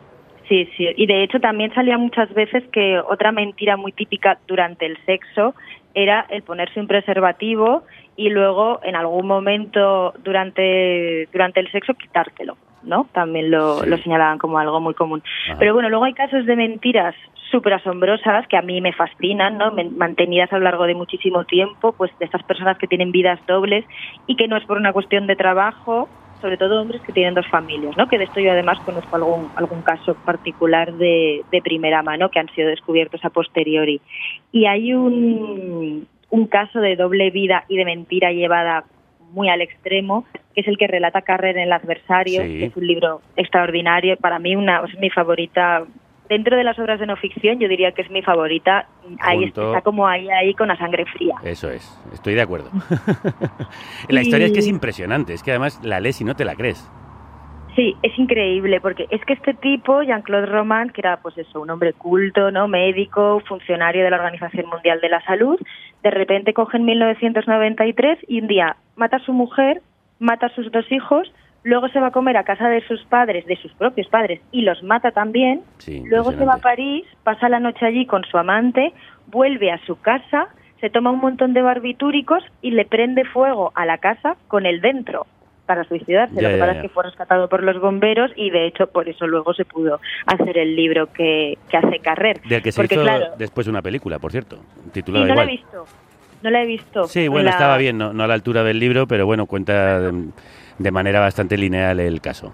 sí, 0.47 0.69
sí. 0.77 0.87
Y 0.95 1.05
de 1.05 1.21
hecho 1.21 1.41
también 1.41 1.73
salía 1.73 1.97
muchas 1.97 2.33
veces 2.33 2.63
que 2.71 2.97
otra 2.97 3.33
mentira 3.33 3.75
muy 3.75 3.91
típica 3.91 4.39
durante 4.47 4.85
el 4.85 4.97
sexo 5.05 5.53
era 5.97 6.27
el 6.29 6.43
ponerse 6.43 6.79
un 6.79 6.85
preservativo 6.87 7.83
y 8.15 8.29
luego 8.29 8.79
en 8.83 8.95
algún 8.95 9.25
momento 9.25 10.13
durante, 10.23 11.27
durante 11.33 11.59
el 11.59 11.71
sexo 11.71 11.95
quitártelo, 11.95 12.55
¿no? 12.83 13.07
También 13.13 13.49
lo, 13.49 13.79
Sí. 13.79 13.89
lo 13.89 13.97
señalaban 13.97 14.37
como 14.37 14.59
algo 14.59 14.79
muy 14.79 14.93
común. 14.93 15.23
Ajá. 15.49 15.55
Pero 15.57 15.73
bueno, 15.73 15.89
luego 15.89 16.05
hay 16.05 16.13
casos 16.13 16.45
de 16.45 16.55
mentiras 16.55 17.15
súper 17.49 17.73
asombrosas 17.73 18.45
que 18.47 18.57
a 18.57 18.61
mí 18.61 18.79
me 18.79 18.93
fascinan, 18.93 19.57
¿no? 19.57 19.71
Mantenidas 19.95 20.53
a 20.53 20.57
lo 20.57 20.65
largo 20.65 20.85
de 20.85 20.93
muchísimo 20.93 21.45
tiempo, 21.45 21.93
pues 21.93 22.11
de 22.19 22.25
estas 22.25 22.43
personas 22.43 22.77
que 22.77 22.87
tienen 22.87 23.11
vidas 23.11 23.39
dobles 23.47 23.83
y 24.27 24.35
que 24.35 24.47
no 24.47 24.57
es 24.57 24.65
por 24.65 24.77
una 24.77 24.93
cuestión 24.93 25.25
de 25.25 25.35
trabajo, 25.35 26.09
sobre 26.41 26.57
todo 26.57 26.81
hombres 26.81 27.01
que 27.01 27.13
tienen 27.13 27.33
dos 27.33 27.47
familias, 27.47 27.95
¿no? 27.97 28.07
Que 28.07 28.17
de 28.17 28.25
esto 28.25 28.39
yo 28.39 28.51
además 28.51 28.79
conozco 28.85 29.15
algún 29.15 29.51
algún 29.55 29.81
caso 29.81 30.15
particular 30.15 30.93
de, 30.93 31.43
de 31.51 31.61
primera 31.61 32.03
mano 32.03 32.29
que 32.29 32.39
han 32.39 32.49
sido 32.53 32.69
descubiertos 32.69 33.23
a 33.25 33.29
posteriori. 33.29 34.01
Y 34.51 34.65
hay 34.65 34.93
un, 34.93 36.07
un 36.29 36.47
caso 36.47 36.79
de 36.79 36.95
doble 36.95 37.31
vida 37.31 37.63
y 37.67 37.77
de 37.77 37.85
mentira 37.85 38.31
llevada 38.31 38.85
muy 39.31 39.49
al 39.49 39.61
extremo, 39.61 40.25
que 40.53 40.61
es 40.61 40.67
el 40.67 40.77
que 40.77 40.87
relata 40.87 41.21
Carrer 41.21 41.57
en 41.57 41.63
el 41.63 41.73
adversario, 41.73 42.41
Sí. 42.43 42.59
que 42.59 42.65
es 42.65 42.77
un 42.77 42.87
libro 42.87 43.21
extraordinario, 43.35 44.15
para 44.17 44.39
mí 44.39 44.55
una, 44.55 44.81
es 44.87 44.97
mi 44.99 45.09
favorita. 45.09 45.85
Dentro 46.29 46.57
de 46.57 46.63
las 46.63 46.77
obras 46.77 46.99
de 46.99 47.05
no 47.05 47.15
ficción, 47.15 47.59
yo 47.59 47.67
diría 47.67 47.91
que 47.93 48.01
es 48.01 48.09
mi 48.11 48.21
favorita. 48.21 48.87
Ahí 49.19 49.43
Junto- 49.43 49.67
está 49.69 49.81
como 49.81 50.07
ahí, 50.07 50.29
ahí 50.29 50.53
con 50.53 50.67
la 50.67 50.75
sangre 50.77 51.05
fría. 51.05 51.35
Eso 51.43 51.69
es, 51.69 51.97
estoy 52.13 52.33
de 52.35 52.41
acuerdo. 52.41 52.69
la 54.09 54.21
historia 54.21 54.47
es 54.47 54.53
que 54.53 54.59
es 54.59 54.67
impresionante, 54.67 55.33
es 55.33 55.43
que 55.43 55.51
además 55.51 55.79
la 55.83 55.99
lees 55.99 56.19
y 56.21 56.23
no 56.25 56.35
te 56.35 56.45
la 56.45 56.55
crees. 56.55 56.89
Sí, 57.75 57.95
es 58.01 58.17
increíble 58.17 58.81
porque 58.81 59.05
es 59.11 59.23
que 59.25 59.33
este 59.33 59.53
tipo, 59.53 60.01
Jean-Claude 60.01 60.47
Roman, 60.47 60.89
que 60.89 61.01
era 61.01 61.17
pues 61.17 61.37
eso, 61.37 61.61
un 61.61 61.69
hombre 61.69 61.93
culto, 61.93 62.49
¿no? 62.49 62.67
médico, 62.67 63.39
funcionario 63.47 64.03
de 64.03 64.09
la 64.09 64.17
Organización 64.17 64.65
Mundial 64.67 64.99
de 64.99 65.09
la 65.09 65.21
Salud, 65.21 65.59
de 66.01 66.09
repente 66.09 66.53
coge 66.53 66.77
en 66.77 66.85
1993 66.85 68.17
y 68.27 68.41
un 68.41 68.47
día 68.47 68.77
mata 68.95 69.17
a 69.17 69.19
su 69.25 69.31
mujer, 69.31 69.81
mata 70.19 70.47
a 70.47 70.55
sus 70.55 70.71
dos 70.71 70.91
hijos, 70.91 71.31
luego 71.63 71.87
se 71.89 71.99
va 71.99 72.07
a 72.07 72.11
comer 72.11 72.37
a 72.37 72.43
casa 72.43 72.69
de 72.69 72.81
sus 72.87 73.03
padres, 73.05 73.45
de 73.45 73.55
sus 73.57 73.73
propios 73.73 74.07
padres, 74.07 74.41
y 74.51 74.61
los 74.61 74.81
mata 74.83 75.11
también, 75.11 75.61
Sí, 75.79 76.03
luego 76.05 76.31
se 76.31 76.45
va 76.45 76.55
a. 76.55 76.57
París, 76.59 77.05
pasa 77.23 77.49
la 77.49 77.59
noche 77.59 77.85
allí 77.85 78.05
con 78.05 78.23
su 78.25 78.37
amante, 78.37 78.93
vuelve 79.27 79.71
a 79.71 79.79
su 79.85 79.99
casa, 79.99 80.47
se 80.79 80.89
toma 80.89 81.11
un 81.11 81.19
montón 81.19 81.53
de 81.53 81.61
barbitúricos 81.61 82.43
y 82.61 82.71
le 82.71 82.85
prende 82.85 83.25
fuego 83.25 83.71
a 83.75 83.85
la 83.85 83.97
casa 83.97 84.35
con 84.47 84.65
él 84.65 84.79
dentro 84.81 85.25
para 85.65 85.83
suicidarse. 85.83 86.35
Ya, 86.35 86.43
Lo 86.43 86.49
que 86.49 86.57
pasa 86.59 86.71
es 86.73 86.81
que 86.83 86.89
fue 86.89 87.03
rescatado 87.03 87.49
por 87.49 87.61
los 87.63 87.79
bomberos 87.81 88.31
y 88.37 88.51
de 88.51 88.67
hecho 88.67 88.87
por 88.87 89.09
eso 89.09 89.27
luego 89.27 89.53
se 89.53 89.65
pudo 89.65 89.99
hacer 90.25 90.57
el 90.57 90.75
libro 90.77 91.07
que, 91.11 91.57
que 91.69 91.77
hace 91.77 91.99
Carrer. 91.99 92.39
Del 92.47 92.61
que 92.63 92.71
se 92.71 92.79
Porque 92.81 92.93
hizo 92.95 93.03
claro, 93.03 93.25
después 93.37 93.67
una 93.67 93.81
película, 93.81 94.17
por 94.19 94.31
cierto, 94.31 94.59
titulada 94.93 95.27
no 95.27 95.35
la 95.35 95.43
he 95.43 95.47
visto. 95.47 95.85
No 96.41 96.49
la 96.51 96.61
he 96.61 96.65
visto. 96.65 97.03
Sí, 97.05 97.27
bueno, 97.27 97.45
La- 97.45 97.51
estaba 97.51 97.77
bien, 97.77 97.97
no, 97.97 98.13
no 98.13 98.23
a 98.23 98.27
la 98.27 98.35
altura 98.35 98.63
del 98.63 98.79
libro, 98.79 99.07
pero 99.07 99.25
bueno, 99.25 99.45
cuenta 99.47 99.99
de, 99.99 100.29
de 100.77 100.91
manera 100.91 101.19
bastante 101.19 101.57
lineal 101.57 101.99
el 101.99 102.21
caso. 102.21 102.53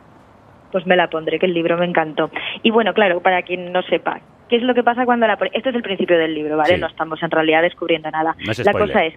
Pues 0.71 0.85
me 0.87 0.95
la 0.95 1.09
pondré, 1.09 1.39
que 1.39 1.45
el 1.45 1.53
libro 1.53 1.77
me 1.77 1.85
encantó. 1.85 2.31
Y 2.63 2.71
bueno, 2.71 2.93
claro, 2.93 3.21
para 3.21 3.43
quien 3.43 3.71
no 3.71 3.83
sepa, 3.83 4.21
¿qué 4.49 4.55
es 4.55 4.63
lo 4.63 4.73
que 4.73 4.83
pasa 4.83 5.05
cuando 5.05 5.27
la... 5.27 5.37
Esto 5.53 5.69
es 5.69 5.75
el 5.75 5.83
principio 5.83 6.17
del 6.17 6.33
libro, 6.33 6.57
¿vale? 6.57 6.75
Sí. 6.75 6.81
No 6.81 6.87
estamos 6.87 7.21
en 7.21 7.29
realidad 7.29 7.61
descubriendo 7.61 8.09
nada. 8.09 8.35
No 8.43 8.51
es 8.51 8.65
la 8.65 8.71
cosa 8.71 9.05
es, 9.05 9.13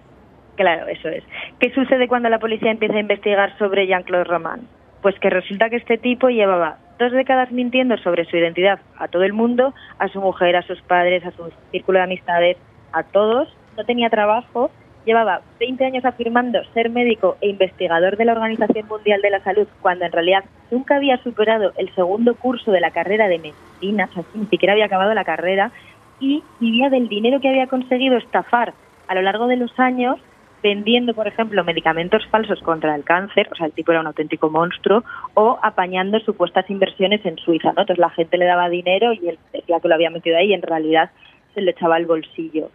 claro, 0.55 0.87
eso 0.87 1.09
es. 1.09 1.23
¿Qué 1.59 1.73
sucede 1.73 2.07
cuando 2.07 2.29
la 2.29 2.39
policía 2.39 2.71
empieza 2.71 2.95
a 2.95 2.99
investigar 2.99 3.57
sobre 3.57 3.87
Jean-Claude 3.87 4.25
Roman? 4.25 4.67
Pues 5.01 5.17
que 5.19 5.29
resulta 5.29 5.69
que 5.69 5.77
este 5.77 5.97
tipo 5.97 6.29
llevaba 6.29 6.77
dos 6.99 7.11
décadas 7.11 7.51
mintiendo 7.51 7.97
sobre 7.97 8.25
su 8.25 8.35
identidad 8.37 8.79
a 8.97 9.07
todo 9.07 9.23
el 9.23 9.33
mundo, 9.33 9.73
a 9.99 10.07
su 10.09 10.19
mujer, 10.19 10.55
a 10.55 10.63
sus 10.63 10.81
padres, 10.81 11.25
a 11.25 11.31
su 11.31 11.51
círculo 11.71 11.99
de 11.99 12.03
amistades, 12.03 12.57
a 12.91 13.03
todos. 13.03 13.47
No 13.77 13.85
tenía 13.85 14.09
trabajo, 14.09 14.71
llevaba 15.07 15.41
20 15.59 15.85
años 15.85 16.05
afirmando 16.05 16.63
ser 16.73 16.91
médico 16.91 17.37
e 17.41 17.49
investigador 17.49 18.17
de 18.17 18.25
la 18.25 18.33
Organización 18.33 18.87
Mundial 18.87 19.21
de 19.21 19.31
la 19.31 19.39
Salud, 19.39 19.67
cuando 19.81 20.05
en 20.05 20.11
realidad 20.11 20.43
nunca 20.69 20.97
había 20.97 21.17
superado 21.23 21.71
el 21.77 21.93
segundo 21.95 22.35
curso 22.35 22.71
de 22.71 22.81
la 22.81 22.91
carrera 22.91 23.27
de 23.27 23.39
medicina, 23.39 24.09
o 24.11 24.13
sea, 24.13 24.23
ni 24.35 24.45
siquiera 24.47 24.73
había 24.73 24.85
acabado 24.85 25.13
la 25.13 25.23
carrera, 25.23 25.71
y 26.19 26.43
vivía 26.59 26.89
del 26.89 27.07
dinero 27.07 27.39
que 27.39 27.49
había 27.49 27.67
conseguido 27.67 28.17
estafar 28.17 28.73
a 29.07 29.15
lo 29.15 29.21
largo 29.21 29.47
de 29.47 29.55
los 29.55 29.79
años 29.79 30.19
vendiendo, 30.61 31.13
por 31.13 31.27
ejemplo, 31.27 31.63
medicamentos 31.63 32.25
falsos 32.27 32.59
contra 32.61 32.93
el 32.95 33.03
cáncer, 33.03 33.47
o 33.51 33.55
sea, 33.55 33.67
el 33.67 33.73
tipo 33.73 33.91
era 33.91 34.01
un 34.01 34.07
auténtico 34.07 34.49
monstruo, 34.49 35.03
o 35.35 35.57
apañando 35.61 36.19
supuestas 36.19 36.69
inversiones 36.69 37.25
en 37.25 37.37
Suiza, 37.37 37.71
¿no? 37.73 37.81
Entonces 37.81 37.99
la 37.99 38.09
gente 38.09 38.37
le 38.37 38.45
daba 38.45 38.67
dinero 38.67 39.13
y 39.13 39.29
él 39.29 39.39
decía 39.53 39.79
que 39.79 39.87
lo 39.87 39.95
había 39.95 40.09
metido 40.09 40.37
ahí 40.37 40.47
y 40.47 40.53
en 40.53 40.63
realidad 40.63 41.11
se 41.53 41.61
lo 41.61 41.71
echaba 41.71 41.95
al 41.95 42.05
bolsillo. 42.05 42.69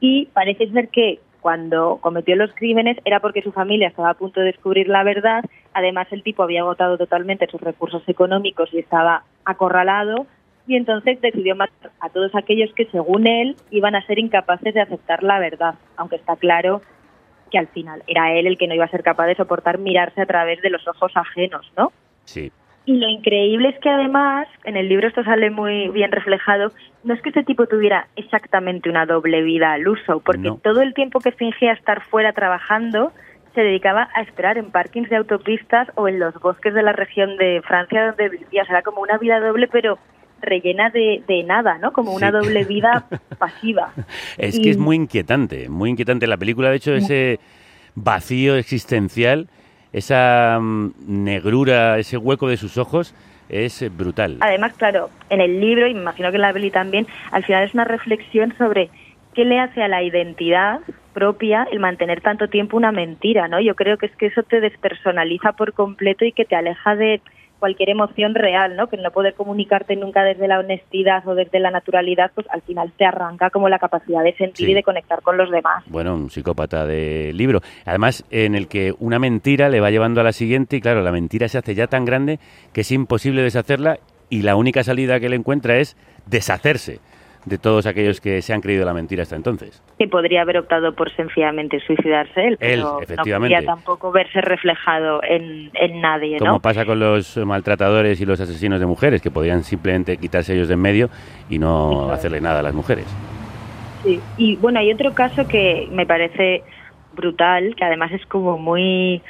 Y 0.00 0.26
parece 0.26 0.68
ser 0.70 0.88
que 0.88 1.20
cuando 1.40 1.98
cometió 2.00 2.36
los 2.36 2.52
crímenes 2.54 2.98
era 3.04 3.20
porque 3.20 3.42
su 3.42 3.52
familia 3.52 3.88
estaba 3.88 4.10
a 4.10 4.14
punto 4.14 4.40
de 4.40 4.46
descubrir 4.46 4.88
la 4.88 5.04
verdad, 5.04 5.44
además 5.72 6.08
el 6.10 6.22
tipo 6.22 6.42
había 6.42 6.60
agotado 6.60 6.98
totalmente 6.98 7.46
sus 7.46 7.60
recursos 7.60 8.02
económicos 8.08 8.68
y 8.72 8.78
estaba 8.78 9.24
acorralado, 9.44 10.26
y 10.66 10.76
entonces 10.76 11.20
decidió 11.20 11.56
matar 11.56 11.90
a 12.00 12.10
todos 12.10 12.34
aquellos 12.34 12.70
que, 12.74 12.84
según 12.86 13.26
él, 13.26 13.56
iban 13.70 13.94
a 13.94 14.06
ser 14.06 14.18
incapaces 14.18 14.74
de 14.74 14.82
aceptar 14.82 15.22
la 15.22 15.38
verdad, 15.38 15.76
aunque 15.96 16.16
está 16.16 16.36
claro 16.36 16.82
que 17.50 17.58
al 17.58 17.68
final 17.68 18.02
era 18.06 18.34
él 18.34 18.46
el 18.46 18.58
que 18.58 18.66
no 18.66 18.74
iba 18.74 18.84
a 18.84 18.90
ser 18.90 19.02
capaz 19.02 19.26
de 19.26 19.34
soportar 19.34 19.78
mirarse 19.78 20.20
a 20.20 20.26
través 20.26 20.60
de 20.60 20.68
los 20.68 20.86
ojos 20.86 21.12
ajenos, 21.14 21.72
¿no? 21.76 21.90
Sí, 22.24 22.52
Y 22.88 22.96
lo 22.96 23.06
increíble 23.06 23.68
es 23.68 23.78
que 23.80 23.90
además, 23.90 24.48
en 24.64 24.78
el 24.78 24.88
libro 24.88 25.08
esto 25.08 25.22
sale 25.22 25.50
muy 25.50 25.88
bien 25.90 26.10
reflejado, 26.10 26.72
no 27.04 27.12
es 27.12 27.20
que 27.20 27.28
este 27.28 27.44
tipo 27.44 27.66
tuviera 27.66 28.08
exactamente 28.16 28.88
una 28.88 29.04
doble 29.04 29.42
vida 29.42 29.72
al 29.74 29.86
uso, 29.86 30.20
porque 30.24 30.48
No. 30.48 30.56
todo 30.64 30.80
el 30.80 30.94
tiempo 30.94 31.20
que 31.20 31.32
fingía 31.32 31.72
estar 31.74 32.02
fuera 32.08 32.32
trabajando 32.32 33.12
se 33.54 33.60
dedicaba 33.60 34.08
a 34.14 34.22
esperar 34.22 34.56
en 34.56 34.70
parkings 34.70 35.10
de 35.10 35.16
autopistas 35.16 35.86
o 35.96 36.08
en 36.08 36.18
los 36.18 36.32
bosques 36.40 36.72
de 36.72 36.82
la 36.82 36.92
región 36.94 37.36
de 37.36 37.60
Francia 37.68 38.06
donde 38.06 38.30
vivía. 38.30 38.62
O 38.62 38.64
sea, 38.64 38.76
era 38.76 38.82
como 38.82 39.02
una 39.02 39.18
vida 39.18 39.38
doble, 39.38 39.68
pero 39.70 39.98
rellena 40.40 40.88
de, 40.88 41.22
de 41.28 41.42
nada, 41.42 41.76
¿no? 41.76 41.92
Como 41.92 42.14
una 42.14 42.28
Sí. 42.30 42.38
doble 42.38 42.64
vida 42.64 43.04
pasiva. 43.38 43.92
es 44.38 44.58
que 44.60 44.70
es 44.70 44.78
muy 44.78 44.96
inquietante, 44.96 45.68
muy 45.68 45.90
inquietante 45.90 46.26
la 46.26 46.38
película, 46.38 46.70
de 46.70 46.76
hecho, 46.76 46.94
ese 46.94 47.38
vacío 47.94 48.56
existencial, 48.56 49.48
esa 49.92 50.58
mm, 50.60 50.92
negrura, 51.06 51.98
ese 51.98 52.16
hueco 52.16 52.48
de 52.48 52.56
sus 52.56 52.78
ojos, 52.78 53.14
es 53.48 53.82
eh, 53.82 53.88
brutal. 53.88 54.36
Además, 54.40 54.74
claro, 54.76 55.10
en 55.30 55.40
el 55.40 55.60
libro, 55.60 55.86
y 55.86 55.94
me 55.94 56.00
imagino 56.00 56.30
que 56.30 56.36
en 56.36 56.42
la 56.42 56.52
peli 56.52 56.70
también, 56.70 57.06
al 57.30 57.44
final 57.44 57.64
es 57.64 57.74
una 57.74 57.84
reflexión 57.84 58.54
sobre 58.58 58.90
qué 59.34 59.44
le 59.44 59.58
hace 59.60 59.82
a 59.82 59.88
la 59.88 60.02
identidad 60.02 60.80
propia 61.12 61.66
el 61.70 61.80
mantener 61.80 62.20
tanto 62.20 62.48
tiempo 62.48 62.76
una 62.76 62.92
mentira, 62.92 63.48
¿no? 63.48 63.60
Yo 63.60 63.74
creo 63.74 63.98
que 63.98 64.06
es 64.06 64.16
que 64.16 64.26
eso 64.26 64.42
te 64.42 64.60
despersonaliza 64.60 65.52
por 65.52 65.72
completo 65.72 66.24
y 66.24 66.32
que 66.32 66.44
te 66.44 66.56
aleja 66.56 66.94
de 66.94 67.20
cualquier 67.58 67.90
emoción 67.90 68.34
real, 68.34 68.76
¿no? 68.76 68.86
Que 68.88 68.96
no 68.96 69.10
poder 69.10 69.34
comunicarte 69.34 69.96
nunca 69.96 70.22
desde 70.24 70.46
la 70.48 70.58
honestidad 70.58 71.26
o 71.26 71.34
desde 71.34 71.58
la 71.60 71.70
naturalidad, 71.70 72.30
pues 72.34 72.46
al 72.50 72.62
final 72.62 72.92
te 72.96 73.04
arranca 73.04 73.50
como 73.50 73.68
la 73.68 73.78
capacidad 73.78 74.22
de 74.22 74.34
sentir 74.34 74.66
Sí. 74.66 74.72
y 74.72 74.74
de 74.74 74.82
conectar 74.82 75.22
con 75.22 75.36
los 75.36 75.50
demás. 75.50 75.84
Bueno, 75.86 76.14
un 76.14 76.30
psicópata 76.30 76.86
de 76.86 77.32
libro. 77.34 77.60
Además, 77.84 78.24
en 78.30 78.54
el 78.54 78.68
que 78.68 78.94
una 78.98 79.18
mentira 79.18 79.68
le 79.68 79.80
va 79.80 79.90
llevando 79.90 80.20
a 80.20 80.24
la 80.24 80.32
siguiente 80.32 80.76
y 80.76 80.80
claro, 80.80 81.02
la 81.02 81.12
mentira 81.12 81.48
se 81.48 81.58
hace 81.58 81.74
ya 81.74 81.86
tan 81.86 82.04
grande 82.04 82.38
que 82.72 82.82
es 82.82 82.92
imposible 82.92 83.42
deshacerla 83.42 83.98
y 84.30 84.42
la 84.42 84.56
única 84.56 84.82
salida 84.84 85.20
que 85.20 85.28
le 85.28 85.36
encuentra 85.36 85.78
es 85.78 85.96
deshacerse 86.26 87.00
de 87.48 87.58
todos 87.58 87.86
aquellos 87.86 88.20
que 88.20 88.40
se 88.42 88.52
han 88.52 88.60
creído 88.60 88.84
la 88.84 88.94
mentira 88.94 89.22
hasta 89.22 89.36
entonces. 89.36 89.82
Que 89.98 90.08
podría 90.08 90.42
haber 90.42 90.58
optado 90.58 90.94
por 90.94 91.14
sencillamente 91.14 91.80
suicidarse 91.80 92.40
él, 92.40 92.56
Él, 92.60 92.80
pero 92.80 93.02
efectivamente. 93.02 93.54
no 93.54 93.60
podría 93.60 93.74
tampoco 93.74 94.12
verse 94.12 94.40
reflejado 94.40 95.20
en, 95.22 95.70
en 95.74 96.00
nadie, 96.00 96.38
¿no? 96.38 96.46
Como 96.46 96.60
pasa 96.60 96.84
con 96.86 96.98
los 96.98 97.36
maltratadores 97.36 98.20
y 98.20 98.26
los 98.26 98.40
asesinos 98.40 98.80
de 98.80 98.86
mujeres, 98.86 99.20
que 99.20 99.30
podían 99.30 99.64
simplemente 99.64 100.16
quitarse 100.16 100.54
ellos 100.54 100.68
de 100.68 100.74
en 100.74 100.80
medio 100.80 101.10
y 101.50 101.58
no 101.58 102.10
hacerle 102.10 102.40
nada 102.40 102.60
a 102.60 102.62
las 102.62 102.74
mujeres. 102.74 103.06
Sí, 104.02 104.20
y 104.36 104.56
bueno, 104.56 104.78
hay 104.78 104.92
otro 104.92 105.12
caso 105.12 105.46
que 105.48 105.88
me 105.90 106.06
parece 106.06 106.62
brutal, 107.14 107.74
que 107.74 107.84
además 107.84 108.12
es 108.12 108.24
como 108.26 108.58
muy 108.58 109.20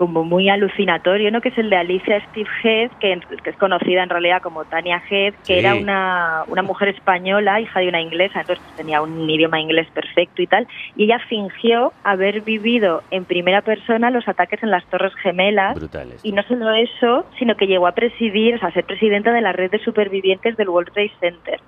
como 0.00 0.24
muy 0.24 0.48
alucinatorio, 0.48 1.30
¿no? 1.30 1.42
Que 1.42 1.50
es 1.50 1.58
el 1.58 1.68
de 1.68 1.76
Alicia 1.76 2.18
Steve 2.28 2.48
Head, 2.64 2.90
que, 2.98 3.20
que 3.44 3.50
es 3.50 3.56
conocida 3.58 4.02
en 4.02 4.08
realidad 4.08 4.40
como 4.42 4.64
Tania 4.64 5.02
Head, 5.10 5.34
que 5.44 5.52
Sí. 5.52 5.58
era 5.58 5.74
una, 5.74 6.42
una 6.46 6.62
mujer 6.62 6.88
española, 6.88 7.60
hija 7.60 7.80
de 7.80 7.88
una 7.88 8.00
inglesa, 8.00 8.40
entonces 8.40 8.64
pues, 8.64 8.74
tenía 8.76 9.02
un 9.02 9.28
idioma 9.28 9.60
inglés 9.60 9.88
perfecto 9.92 10.40
y 10.40 10.46
tal, 10.46 10.66
y 10.94 11.04
ella 11.04 11.18
fingió 11.28 11.92
haber 12.02 12.40
vivido 12.40 13.02
en 13.10 13.26
primera 13.26 13.60
persona 13.60 14.10
los 14.10 14.26
ataques 14.26 14.62
en 14.62 14.70
las 14.70 14.88
Torres 14.88 15.12
Gemelas, 15.22 15.74
Brutales. 15.74 16.24
y 16.24 16.32
no 16.32 16.42
solo 16.44 16.72
eso, 16.72 17.26
sino 17.38 17.54
que 17.56 17.66
llegó 17.66 17.86
a 17.86 17.92
presidir, 17.92 18.54
o 18.54 18.58
sea, 18.58 18.68
a 18.68 18.72
ser 18.72 18.86
presidenta 18.86 19.34
de 19.34 19.42
la 19.42 19.52
red 19.52 19.70
de 19.70 19.80
supervivientes 19.80 20.56
del 20.56 20.70
World 20.70 20.90
Trade 20.94 21.12
Center. 21.20 21.60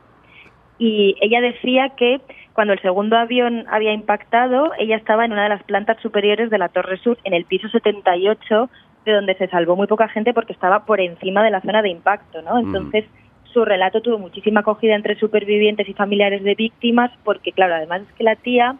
Y 0.78 1.16
ella 1.20 1.40
decía 1.40 1.90
que 1.90 2.20
cuando 2.54 2.72
el 2.72 2.80
segundo 2.80 3.16
avión 3.16 3.64
había 3.70 3.92
impactado, 3.92 4.72
ella 4.78 4.96
estaba 4.96 5.24
en 5.24 5.32
una 5.32 5.44
de 5.44 5.48
las 5.50 5.62
plantas 5.62 5.98
superiores 6.00 6.50
de 6.50 6.58
la 6.58 6.68
Torre 6.68 6.98
Sur, 6.98 7.18
en 7.24 7.34
el 7.34 7.44
piso 7.44 7.68
78, 7.68 8.70
de 9.04 9.12
donde 9.12 9.34
se 9.34 9.48
salvó 9.48 9.76
muy 9.76 9.86
poca 9.86 10.08
gente 10.08 10.34
porque 10.34 10.52
estaba 10.52 10.84
por 10.84 11.00
encima 11.00 11.42
de 11.42 11.50
la 11.50 11.60
zona 11.60 11.82
de 11.82 11.90
impacto, 11.90 12.42
¿no? 12.42 12.58
Entonces, 12.58 13.04
su 13.52 13.64
relato 13.64 14.00
tuvo 14.00 14.18
muchísima 14.18 14.60
acogida 14.60 14.94
entre 14.94 15.18
supervivientes 15.18 15.88
y 15.88 15.94
familiares 15.94 16.42
de 16.42 16.54
víctimas, 16.54 17.10
porque, 17.24 17.52
claro, 17.52 17.74
además 17.74 18.02
es 18.02 18.12
que 18.14 18.24
la 18.24 18.36
tía, 18.36 18.76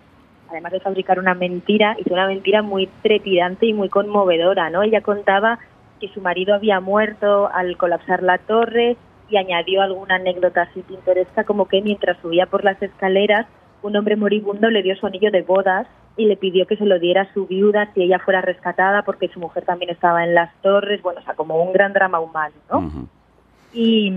además 0.51 0.73
de 0.73 0.81
fabricar 0.81 1.19
una 1.19 1.35
mentira, 1.35 1.97
hizo 1.99 2.15
una 2.15 2.27
mentira 2.27 2.63
muy 2.63 2.89
trepidante 3.03 3.67
y 3.67 3.75
muy 3.75 3.89
conmovedora, 3.89 4.71
¿no? 4.71 4.83
Ella 4.83 5.01
contaba 5.01 5.59
que 6.01 6.09
su 6.09 6.21
marido 6.21 6.55
había 6.55 6.81
muerto 6.81 7.51
al 7.53 7.77
colapsar 7.77 8.23
la 8.23 8.39
torre 8.39 8.97
y 9.33 9.39
añadió 9.39 9.81
alguna 9.81 10.17
anécdota 10.17 10.63
así 10.63 10.83
pintoresca 10.83 11.45
como 11.45 11.67
que 11.67 11.81
mientras 11.81 12.19
subía 12.21 12.47
por 12.47 12.65
las 12.65 12.81
escaleras 12.83 13.47
un 13.83 13.97
hombre 13.97 14.15
moribundo 14.17 14.69
le 14.71 14.83
dio 14.83 14.95
su 14.97 15.07
anillo 15.07 15.31
de 15.31 15.43
bodas 15.43 15.87
y 16.17 16.27
le 16.27 16.37
pidió 16.37 16.67
que 16.67 16.77
se 16.77 16.85
lo 16.85 16.99
diera 16.99 17.23
a 17.23 17.33
su 17.33 17.47
viuda 17.47 17.91
si 17.95 18.03
ella 18.03 18.19
fuera 18.19 18.43
rescatada 18.43 19.03
porque 19.03 19.29
su 19.29 19.41
mujer 19.41 19.65
también 19.65 19.91
estaba 19.91 20.25
en 20.25 20.35
las 20.35 20.55
torres, 20.61 21.01
bueno, 21.03 21.21
o 21.21 21.25
sea, 21.25 21.35
como 21.35 21.63
un 21.63 21.73
gran 21.73 21.95
drama 21.95 22.21
humano, 22.21 22.55
¿no? 22.71 23.09
Y 23.73 24.13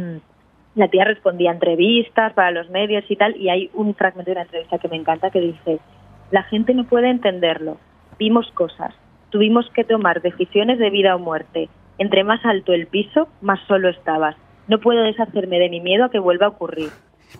la 0.75 0.89
tía 0.89 1.05
respondía 1.05 1.51
a 1.51 1.53
entrevistas 1.53 2.34
para 2.34 2.51
los 2.51 2.69
medios 2.69 3.10
y 3.10 3.15
tal, 3.15 3.38
y 3.38 3.48
hay 3.48 3.72
un 3.74 3.95
fragmento 3.95 4.29
de 4.29 4.34
una 4.34 4.41
entrevista 4.41 4.77
que 4.77 4.89
me 4.89 4.98
encanta 4.98 5.31
que 5.31 5.39
dice, 5.39 5.79
la 6.31 6.43
gente 6.43 6.74
no 6.74 6.84
puede 6.84 7.10
entenderlo, 7.10 7.77
vimos 8.19 8.51
cosas, 8.51 8.93
tuvimos 9.29 9.69
que 9.69 9.86
tomar 9.86 10.22
decisiones 10.22 10.77
de 10.77 10.89
vida 10.89 11.15
o 11.15 11.19
muerte. 11.19 11.69
Entre 11.98 12.25
más 12.25 12.43
alto 12.45 12.74
el 12.74 12.88
piso, 12.88 13.29
más 13.39 13.62
solo 13.67 13.88
estabas. 13.88 14.36
No 14.67 14.79
puedo 14.79 15.03
deshacerme 15.03 15.60
de 15.60 15.69
mi 15.69 15.81
miedo 15.81 16.05
a 16.05 16.10
que 16.10 16.19
vuelva 16.19 16.48
a 16.48 16.50
ocurrir. 16.50 16.89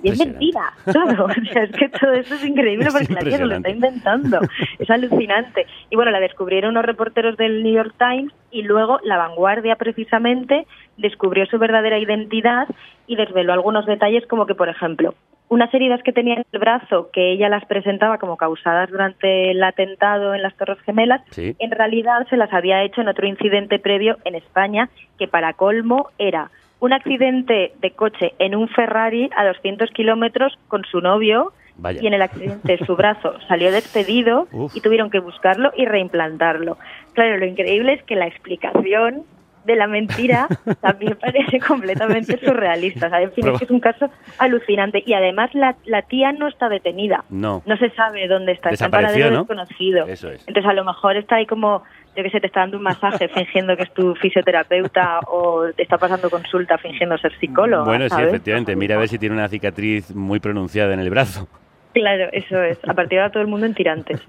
Y 0.04 0.10
es 0.10 0.20
mentira, 0.20 0.74
todo. 0.92 1.26
O 1.26 1.30
sea, 1.52 1.64
es 1.64 1.72
que 1.72 1.90
todo 1.90 2.14
eso 2.14 2.36
es 2.36 2.46
increíble 2.46 2.88
porque 2.92 3.14
la 3.14 3.22
tía 3.22 3.38
se 3.38 3.46
lo 3.46 3.56
está 3.56 3.70
inventando. 3.70 4.40
Es 4.80 4.90
alucinante. 4.90 5.66
Y 5.90 5.96
bueno, 5.96 6.12
la 6.12 6.20
descubrieron 6.20 6.72
unos 6.72 6.86
reporteros 6.86 7.38
del 7.38 7.64
New 7.64 7.74
York 7.74 7.94
Times 7.98 8.34
y 8.52 8.64
luego 8.64 9.00
La 9.04 9.18
Vanguardia 9.18 9.76
precisamente 9.76 10.66
descubrió 10.98 11.46
su 11.46 11.58
verdadera 11.58 12.00
identidad 12.00 12.68
y 13.08 13.16
desveló 13.16 13.54
algunos 13.54 13.86
detalles 13.86 14.26
como 14.28 14.46
que, 14.46 14.56
por 14.56 14.70
ejemplo, 14.70 15.14
unas 15.48 15.72
heridas 15.74 16.02
que 16.04 16.12
tenía 16.12 16.36
en 16.36 16.46
el 16.52 16.60
brazo 16.60 17.10
que 17.14 17.32
ella 17.32 17.50
las 17.50 17.66
presentaba 17.66 18.18
como 18.18 18.36
causadas 18.36 18.90
durante 18.90 19.52
el 19.52 19.64
atentado 19.64 20.34
en 20.34 20.42
las 20.42 20.56
Torres 20.56 20.80
Gemelas, 20.82 21.22
en 21.38 21.72
realidad 21.72 22.26
se 22.30 22.38
las 22.38 22.52
había 22.52 22.84
hecho 22.84 23.02
en 23.02 23.10
otro 23.10 23.28
incidente 23.28 23.78
previo 23.78 24.18
en 24.26 24.36
España 24.36 24.90
que 25.20 25.28
para 25.28 25.54
colmo 25.54 26.10
era 26.18 26.50
un 26.80 26.94
accidente 26.94 27.74
de 27.80 27.92
coche 27.92 28.34
en 28.40 28.56
un 28.56 28.68
Ferrari 28.68 29.30
a 29.36 29.46
200 29.46 29.90
kilómetros 29.92 30.58
con 30.68 30.84
su 30.86 31.02
novio 31.02 31.54
y 32.02 32.08
en 32.08 32.14
el 32.14 32.22
accidente 32.22 32.78
su 32.86 32.96
brazo 32.96 33.34
salió 33.48 33.72
despedido 33.72 34.48
y 34.74 34.82
tuvieron 34.82 35.10
que 35.10 35.20
buscarlo 35.20 35.72
y 35.76 35.86
reimplantarlo. 35.86 36.78
Claro, 37.14 37.38
lo 37.38 37.46
increíble 37.46 37.94
es 37.94 38.04
que 38.04 38.16
la 38.16 38.28
explicación 38.28 39.24
de 39.66 39.76
la 39.76 39.88
mentira 39.88 40.48
también 40.82 41.18
parece 41.20 41.60
completamente 41.60 42.40
surrealista. 42.40 43.08
en 43.20 43.32
fin, 43.34 43.48
es 43.48 43.60
que 43.60 43.66
es 43.66 43.72
un 43.72 43.80
caso 43.80 44.10
alucinante. 44.38 45.04
Y 45.06 45.14
además 45.14 45.54
la, 45.54 45.76
la 45.86 46.04
tía 46.04 46.32
no 46.32 46.48
está 46.48 46.70
detenida. 46.70 47.26
No. 47.30 47.62
No 47.66 47.78
se 47.78 47.90
sabe 47.92 48.28
dónde 48.28 48.54
está. 48.54 48.70
Está 48.70 48.86
en 48.86 49.34
¿no? 49.34 49.40
desconocido. 49.40 50.08
Eso 50.08 50.30
es. 50.30 50.48
Entonces 50.48 50.70
a 50.70 50.74
lo 50.74 50.86
mejor 50.86 51.18
está 51.18 51.38
ahí 51.38 51.46
como 51.46 51.84
yo 52.16 52.24
que 52.24 52.30
sé, 52.30 52.40
te 52.40 52.48
está 52.48 52.62
dando 52.62 52.78
un 52.78 52.84
masaje 52.84 53.28
fingiendo 53.28 53.76
que 53.76 53.84
es 53.84 53.94
tu 53.94 54.16
fisioterapeuta 54.16 55.20
o 55.28 55.66
te 55.76 55.84
está 55.84 55.98
pasando 55.98 56.30
consulta 56.30 56.78
fingiendo 56.78 57.18
ser 57.18 57.38
psicólogo. 57.40 57.86
Bueno, 57.86 58.08
sí, 58.10 58.22
efectivamente. 58.22 58.76
Mira 58.76 58.96
a 58.96 59.00
ver 59.00 59.10
si 59.10 59.20
tiene 59.20 59.36
una 59.36 59.50
cicatriz 59.50 60.16
muy 60.16 60.40
pronunciada 60.40 60.94
en 60.94 61.00
el 61.00 61.10
brazo. 61.10 61.48
Claro, 61.96 62.28
eso 62.34 62.62
es. 62.62 62.78
A 62.90 62.94
partir 62.94 63.18
de 63.18 63.22
ahora 63.22 63.32
todo 63.32 63.42
el 63.42 63.48
mundo 63.48 63.66
en 63.66 63.74
tirantes. 63.74 64.22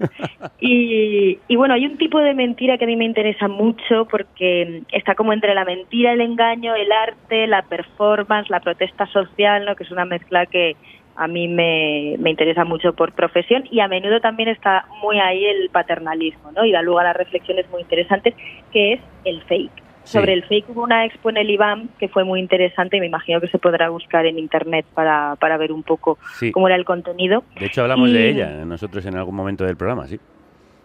Y, 0.59 1.37
y, 1.47 1.55
bueno, 1.55 1.75
hay 1.75 1.85
un 1.85 1.97
tipo 1.97 2.19
de 2.19 2.33
mentira 2.33 2.77
que 2.77 2.85
a 2.85 2.87
mí 2.87 2.95
me 2.95 3.05
interesa 3.05 3.47
mucho 3.47 4.07
porque 4.09 4.81
está 4.91 5.13
como 5.13 5.33
entre 5.33 5.53
la 5.53 5.65
mentira, 5.65 6.13
el 6.13 6.21
engaño, 6.21 6.73
el 6.73 6.91
arte, 6.91 7.45
la 7.45 7.61
performance, 7.61 8.49
la 8.49 8.59
protesta 8.59 9.05
social, 9.07 9.65
¿no? 9.65 9.75
que 9.75 9.83
es 9.83 9.91
una 9.91 10.05
mezcla 10.05 10.45
que 10.47 10.75
a 11.17 11.27
mí 11.27 11.47
me, 11.47 12.15
me 12.19 12.29
interesa 12.29 12.63
mucho 12.63 12.93
por 12.93 13.11
profesión 13.11 13.63
y 13.71 13.79
a 13.79 13.87
menudo 13.87 14.21
también 14.21 14.49
está 14.49 14.85
muy 15.01 15.19
ahí 15.19 15.43
el 15.45 15.69
paternalismo 15.69 16.51
¿no? 16.51 16.63
y 16.63 16.71
da 16.71 16.81
lugar 16.81 17.07
a 17.07 17.13
reflexiones 17.13 17.69
muy 17.71 17.81
interesantes 17.81 18.35
que 18.71 18.93
es 18.93 19.01
el 19.25 19.41
fake. 19.43 19.87
Sobre 20.03 20.31
el 20.31 20.45
fake 20.45 20.69
hubo 20.69 20.83
una 20.83 21.05
expo 21.05 21.31
en 21.31 21.37
el 21.37 21.49
IBAM 21.49 21.89
que 21.99 22.07
fue 22.07 22.23
muy 22.23 22.39
interesante 22.39 22.95
y 22.95 23.01
me 23.01 23.07
imagino 23.07 23.41
que 23.41 23.49
se 23.49 23.57
podrá 23.57 23.89
buscar 23.89 24.25
en 24.25 24.39
internet 24.39 24.85
para, 24.93 25.35
para 25.35 25.57
ver 25.57 25.73
un 25.73 25.83
poco 25.83 26.17
cómo 26.53 26.67
era 26.67 26.77
el 26.77 26.85
contenido. 26.85 27.43
De 27.59 27.65
hecho, 27.65 27.81
hablamos 27.81 28.13
de 28.13 28.29
ella 28.29 28.63
nosotros 28.63 29.05
en 29.05 29.17
algún 29.17 29.35
momento 29.35 29.65
del 29.65 29.75
programa, 29.75 30.07
sí. 30.07 30.17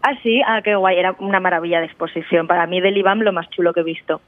Ah, 0.02 0.14
sí, 0.24 0.42
ah, 0.44 0.60
qué 0.64 0.74
guay, 0.74 0.98
era 0.98 1.14
una 1.20 1.38
maravilla 1.38 1.78
de 1.78 1.86
exposición. 1.86 2.48
Para 2.48 2.66
mí 2.66 2.80
del 2.80 2.96
IBAM 2.96 3.20
lo 3.20 3.32
más 3.32 3.48
chulo 3.50 3.72
que 3.72 3.80
he 3.80 3.84
visto. 3.84 4.20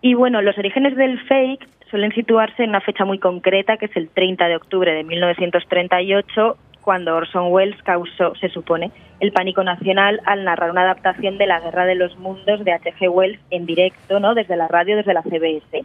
Y 0.00 0.14
bueno, 0.14 0.42
los 0.42 0.58
orígenes 0.58 0.96
del 0.96 1.20
fake 1.20 1.68
suelen 1.90 2.12
situarse 2.12 2.62
en 2.62 2.70
una 2.70 2.80
fecha 2.80 3.04
muy 3.04 3.18
concreta, 3.18 3.76
que 3.76 3.86
es 3.86 3.96
el 3.96 4.08
30 4.08 4.48
de 4.48 4.56
octubre 4.56 4.92
de 4.92 5.04
1938, 5.04 6.56
cuando 6.80 7.14
Orson 7.14 7.52
Welles 7.52 7.80
causó, 7.82 8.34
se 8.36 8.48
supone, 8.48 8.90
el 9.20 9.32
pánico 9.32 9.62
nacional 9.62 10.20
al 10.24 10.44
narrar 10.44 10.70
una 10.70 10.82
adaptación 10.82 11.36
de 11.36 11.46
La 11.46 11.60
Guerra 11.60 11.84
de 11.84 11.94
los 11.94 12.18
Mundos 12.18 12.64
de 12.64 12.72
H.G. 12.72 13.08
Wells 13.10 13.38
en 13.50 13.66
directo, 13.66 14.18
¿no? 14.18 14.34
Desde 14.34 14.56
la 14.56 14.66
radio, 14.66 14.96
desde 14.96 15.14
la 15.14 15.22
CBS. 15.22 15.84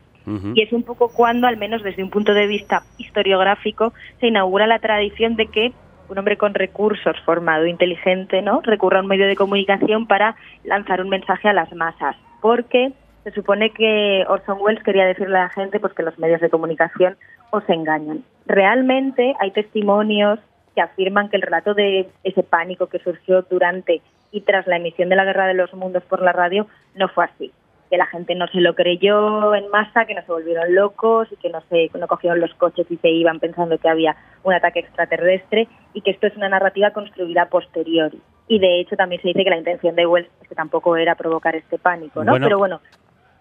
Y 0.56 0.62
es 0.62 0.74
un 0.74 0.82
poco 0.82 1.10
cuando, 1.14 1.46
al 1.46 1.58
menos 1.58 1.84
desde 1.84 2.02
un 2.02 2.10
punto 2.10 2.34
de 2.34 2.48
vista 2.48 2.82
historiográfico, 2.98 3.94
se 4.20 4.28
inaugura 4.28 4.66
la 4.66 4.80
tradición 4.80 5.36
de 5.36 5.48
que 5.48 5.72
un 6.10 6.18
hombre 6.18 6.38
con 6.38 6.54
recursos, 6.54 7.16
formado, 7.26 7.66
inteligente, 7.68 8.42
¿no? 8.42 8.62
recurra 8.64 9.00
a 9.00 9.02
un 9.02 9.08
medio 9.08 9.28
de 9.28 9.36
comunicación 9.36 10.08
para 10.08 10.36
lanzar 10.64 11.02
un 11.02 11.10
mensaje 11.10 11.50
a 11.50 11.54
las 11.54 11.72
masas. 11.74 12.16
Porque 12.42 12.94
se 13.26 13.32
supone 13.32 13.72
que 13.72 14.24
Orson 14.28 14.60
Welles 14.62 14.84
quería 14.84 15.08
decirle 15.08 15.40
a 15.40 15.44
la 15.44 15.50
gente 15.50 15.80
pues 15.80 15.94
que 15.94 16.04
los 16.04 16.18
medios 16.20 16.42
de 16.42 16.52
comunicación 16.52 17.18
os 17.50 17.68
engañan. 17.68 18.24
Realmente 18.46 19.34
hay 19.40 19.50
testimonios 19.50 20.40
que 20.76 20.82
afirman 20.82 21.30
que 21.30 21.38
el 21.38 21.42
relato 21.42 21.74
de 21.74 22.08
ese 22.24 22.44
pánico 22.44 22.86
que 22.86 23.00
surgió 23.00 23.42
durante 23.42 24.04
y 24.32 24.42
tras 24.42 24.68
la 24.68 24.78
emisión 24.78 25.10
de 25.10 25.16
la 25.16 25.26
Guerra 25.26 25.48
de 25.48 25.56
los 25.56 25.74
Mundos 25.74 26.04
por 26.04 26.22
la 26.22 26.34
radio 26.34 26.68
no 26.94 27.08
fue 27.08 27.26
así. 27.26 27.52
Que 27.90 27.98
la 27.98 28.06
gente 28.06 28.36
no 28.36 28.46
se 28.48 28.62
lo 28.62 28.76
creyó 28.76 29.56
en 29.56 29.70
masa, 29.70 30.06
que 30.06 30.14
no 30.14 30.22
se 30.22 30.32
volvieron 30.32 30.76
locos 30.76 31.28
y 31.32 31.36
que 31.38 31.50
no, 31.50 31.62
se, 31.62 31.90
no 31.98 32.06
cogieron 32.06 32.40
los 32.40 32.54
coches 32.54 32.86
y 32.92 32.98
se 32.98 33.10
iban 33.10 33.40
pensando 33.40 33.80
que 33.80 33.90
había 33.90 34.16
un 34.44 34.54
ataque 34.54 34.82
extraterrestre 34.82 35.68
y 35.94 36.02
que 36.02 36.12
esto 36.12 36.28
es 36.28 36.38
una 36.38 36.50
narrativa 36.50 36.92
construida 36.92 37.48
posteriori. 37.50 38.22
Y 38.48 38.60
de 38.60 38.82
hecho 38.82 38.96
también 38.96 39.20
se 39.24 39.30
dice 39.30 39.44
que 39.44 39.50
la 39.50 39.58
intención 39.58 39.96
de 39.96 40.06
Wells 40.06 40.30
es 40.44 40.50
que 40.50 40.54
tampoco 40.54 40.96
era 40.96 41.16
provocar 41.16 41.56
este 41.56 41.80
pánico, 41.80 42.24
¿no? 42.24 42.34
Pero 42.34 42.60
bueno, 42.60 42.82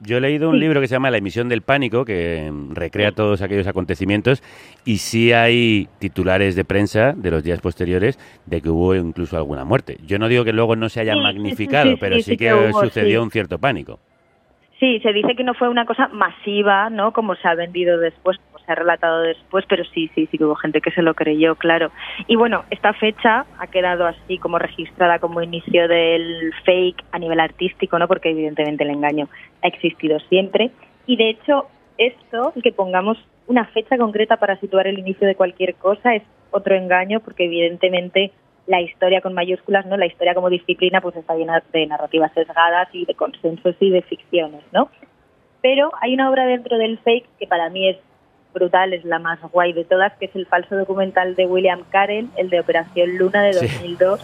yo 0.07 0.19
he 0.19 0.21
leído 0.21 0.51
un 0.51 0.59
libro 0.59 0.81
que 0.81 0.87
se 0.87 0.95
llama 0.95 1.11
La 1.11 1.19
emisión 1.19 1.49
del 1.49 1.63
pánico, 1.63 2.05
que 2.05 2.53
recrea 2.71 3.13
todos 3.13 3.43
aquellos 3.43 3.67
acontecimientos, 3.67 4.43
y 4.85 4.99
sí 4.99 5.33
hay 5.33 5.89
titulares 5.99 6.57
de 6.57 6.65
prensa 6.65 7.13
de 7.13 7.31
los 7.31 7.43
días 7.43 7.61
posteriores 7.61 8.19
de 8.47 8.61
que 8.61 8.69
hubo 8.69 8.95
incluso 8.95 9.37
alguna 9.37 9.65
muerte. 9.65 9.99
Yo 10.07 10.19
no 10.19 10.29
digo 10.29 10.45
que 10.45 10.53
luego 10.53 10.77
no 10.77 10.89
se 10.89 11.01
haya 11.01 11.17
magnificado, 11.17 11.97
pero 11.99 12.21
sí, 12.21 12.37
que, 12.37 12.53
sucedió 12.73 13.23
un 13.23 13.31
cierto 13.31 13.59
pánico. 13.59 13.99
Sí, 14.79 15.01
se 15.01 15.13
dice 15.13 15.35
que 15.37 15.45
no 15.45 15.55
fue 15.55 15.69
una 15.69 15.87
cosa 15.87 16.09
masiva, 16.09 16.91
¿no? 16.91 17.13
Como 17.13 17.35
se 17.37 17.49
ha 17.49 17.55
vendido 17.55 17.99
después, 17.99 18.39
se 18.65 18.73
ha 18.73 18.75
relatado 18.75 19.23
después, 19.23 19.65
pero 19.69 19.85
sí, 19.85 20.11
sí, 20.15 20.27
sí 20.31 20.39
que 20.39 20.45
hubo 20.45 20.55
gente 20.55 20.81
que 20.81 20.91
se 20.91 21.03
lo 21.03 21.15
creyó, 21.15 21.57
claro. 21.57 21.91
Y 22.27 22.37
bueno, 22.37 22.65
esta 22.71 22.93
fecha 22.93 23.47
ha 23.59 23.67
quedado 23.69 24.07
así 24.07 24.39
como 24.39 24.59
registrada 24.59 25.19
como 25.19 25.43
inicio 25.43 25.89
del 25.89 26.53
fake 26.65 27.05
a 27.13 27.19
nivel 27.19 27.41
artístico, 27.41 27.99
¿no? 27.99 28.09
Porque 28.09 28.31
evidentemente 28.31 28.85
el 28.85 28.91
engaño 28.91 29.29
ha 29.63 29.69
existido 29.69 30.19
siempre. 30.29 30.71
Y 31.07 31.17
de 31.17 31.31
hecho, 31.31 31.69
esto, 31.99 32.53
que 32.63 32.73
pongamos 32.73 33.19
una 33.47 33.67
fecha 33.67 33.97
concreta 33.99 34.37
para 34.39 34.59
situar 34.59 34.87
el 34.87 34.99
inicio 34.99 35.27
de 35.27 35.35
cualquier 35.35 35.75
cosa, 35.75 36.15
es 36.15 36.23
otro 36.51 36.75
engaño, 36.75 37.21
porque 37.21 37.45
evidentemente 37.45 38.33
la 38.67 38.81
historia 38.81 39.21
con 39.21 39.35
mayúsculas, 39.35 39.85
¿no? 39.87 39.97
La 39.97 40.07
historia 40.07 40.35
como 40.35 40.49
disciplina 40.49 41.01
pues 41.01 41.17
está 41.17 41.35
llena 41.35 41.63
de 41.73 41.87
narrativas 41.87 42.33
sesgadas 42.33 42.89
y 42.93 43.05
de 43.05 43.15
consensos 43.15 43.77
y 43.81 43.91
de 43.91 44.03
ficciones, 44.03 44.63
¿no? 44.73 44.89
Pero 45.61 45.93
hay 46.01 46.15
una 46.15 46.31
obra 46.31 46.47
dentro 46.47 46.79
del 46.79 46.99
fake 46.99 47.27
que 47.39 47.47
para 47.47 47.69
mí 47.71 47.89
es 47.89 47.97
brutal, 48.55 48.95
es 48.95 49.05
la 49.05 49.19
más 49.19 49.39
guay 49.53 49.73
de 49.75 49.85
todas, 49.85 50.15
que 50.15 50.27
es 50.27 50.37
el 50.37 50.47
falso 50.47 50.77
documental 50.77 51.35
de 51.35 51.47
William 51.47 51.81
Carell, 51.91 52.29
el 52.37 52.49
de 52.49 52.61
Operación 52.61 53.19
Luna 53.19 53.43
de 53.43 53.53
2002, 53.53 54.21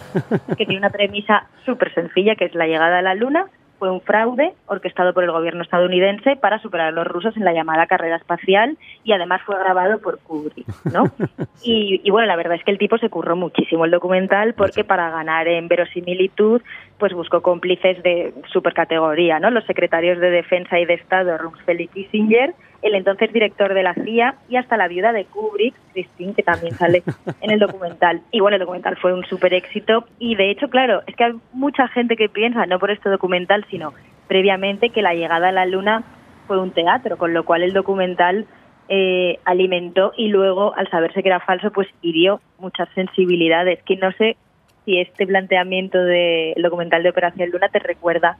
que 0.57 0.65
tiene 0.65 0.77
una 0.77 0.89
premisa 0.89 1.47
súper 1.65 1.93
sencilla, 1.93 2.35
que 2.35 2.45
es 2.45 2.55
la 2.55 2.65
llegada 2.65 2.99
a 2.99 3.01
la 3.03 3.13
Luna, 3.13 3.45
fue 3.81 3.89
un 3.89 4.01
fraude 4.01 4.53
orquestado 4.67 5.11
por 5.11 5.23
el 5.23 5.31
gobierno 5.31 5.63
estadounidense 5.63 6.35
para 6.35 6.61
superar 6.61 6.89
a 6.89 6.91
los 6.91 7.07
rusos 7.07 7.35
en 7.35 7.43
la 7.43 7.51
llamada 7.51 7.87
carrera 7.87 8.17
espacial 8.17 8.77
y 9.03 9.11
además 9.11 9.41
fue 9.43 9.57
grabado 9.57 9.99
por 9.99 10.19
Kubrick, 10.19 10.67
¿no? 10.93 11.05
y, 11.63 12.07
bueno, 12.11 12.27
la 12.27 12.35
verdad 12.35 12.57
es 12.57 12.63
que 12.63 12.69
el 12.69 12.77
tipo 12.77 12.99
se 12.99 13.09
curró 13.09 13.35
muchísimo 13.35 13.85
el 13.85 13.89
documental 13.89 14.53
porque 14.53 14.83
para 14.83 15.09
ganar 15.09 15.47
en 15.47 15.67
verosimilitud 15.67 16.61
pues 16.99 17.13
buscó 17.13 17.41
cómplices 17.41 18.03
de 18.03 18.35
supercategoría, 18.53 19.39
¿no? 19.39 19.49
Los 19.49 19.65
secretarios 19.65 20.19
de 20.19 20.29
Defensa 20.29 20.77
y 20.77 20.85
de 20.85 20.93
Estado 20.93 21.35
Rumsfeld 21.39 21.81
y 21.81 21.87
Kissinger 21.87 22.53
el 22.81 22.95
entonces 22.95 23.31
director 23.31 23.73
de 23.73 23.83
la 23.83 23.93
CIA 23.93 24.35
y 24.49 24.55
hasta 24.55 24.77
la 24.77 24.87
viuda 24.87 25.13
de 25.13 25.25
Kubrick, 25.25 25.75
Christine, 25.93 26.33
que 26.33 26.43
también 26.43 26.73
sale 26.75 27.03
en 27.41 27.51
el 27.51 27.59
documental. 27.59 28.21
Y 28.31 28.39
bueno, 28.39 28.55
el 28.55 28.61
documental 28.61 28.97
fue 28.97 29.13
un 29.13 29.23
súper 29.25 29.53
éxito 29.53 30.05
y 30.19 30.35
de 30.35 30.49
hecho, 30.49 30.69
claro, 30.69 31.01
es 31.07 31.15
que 31.15 31.25
hay 31.25 31.33
mucha 31.53 31.87
gente 31.89 32.15
que 32.15 32.29
piensa, 32.29 32.65
no 32.65 32.79
por 32.79 32.91
este 32.91 33.09
documental, 33.09 33.65
sino 33.69 33.93
previamente 34.27 34.89
que 34.89 35.01
la 35.01 35.13
llegada 35.13 35.49
a 35.49 35.51
la 35.51 35.65
Luna 35.65 36.03
fue 36.47 36.59
un 36.59 36.71
teatro, 36.71 37.17
con 37.17 37.33
lo 37.33 37.45
cual 37.45 37.63
el 37.63 37.73
documental 37.73 38.45
eh, 38.89 39.39
alimentó 39.45 40.13
y 40.17 40.27
luego, 40.27 40.75
al 40.75 40.89
saberse 40.89 41.21
que 41.21 41.29
era 41.29 41.39
falso, 41.39 41.71
pues 41.71 41.87
hirió 42.01 42.41
muchas 42.59 42.89
sensibilidades. 42.93 43.81
Que 43.83 43.95
no 43.95 44.11
sé 44.13 44.37
si 44.85 44.99
este 44.99 45.25
planteamiento 45.27 45.97
del 45.97 46.61
documental 46.61 47.03
de 47.03 47.09
Operación 47.09 47.51
Luna 47.51 47.69
te 47.69 47.79
recuerda 47.79 48.37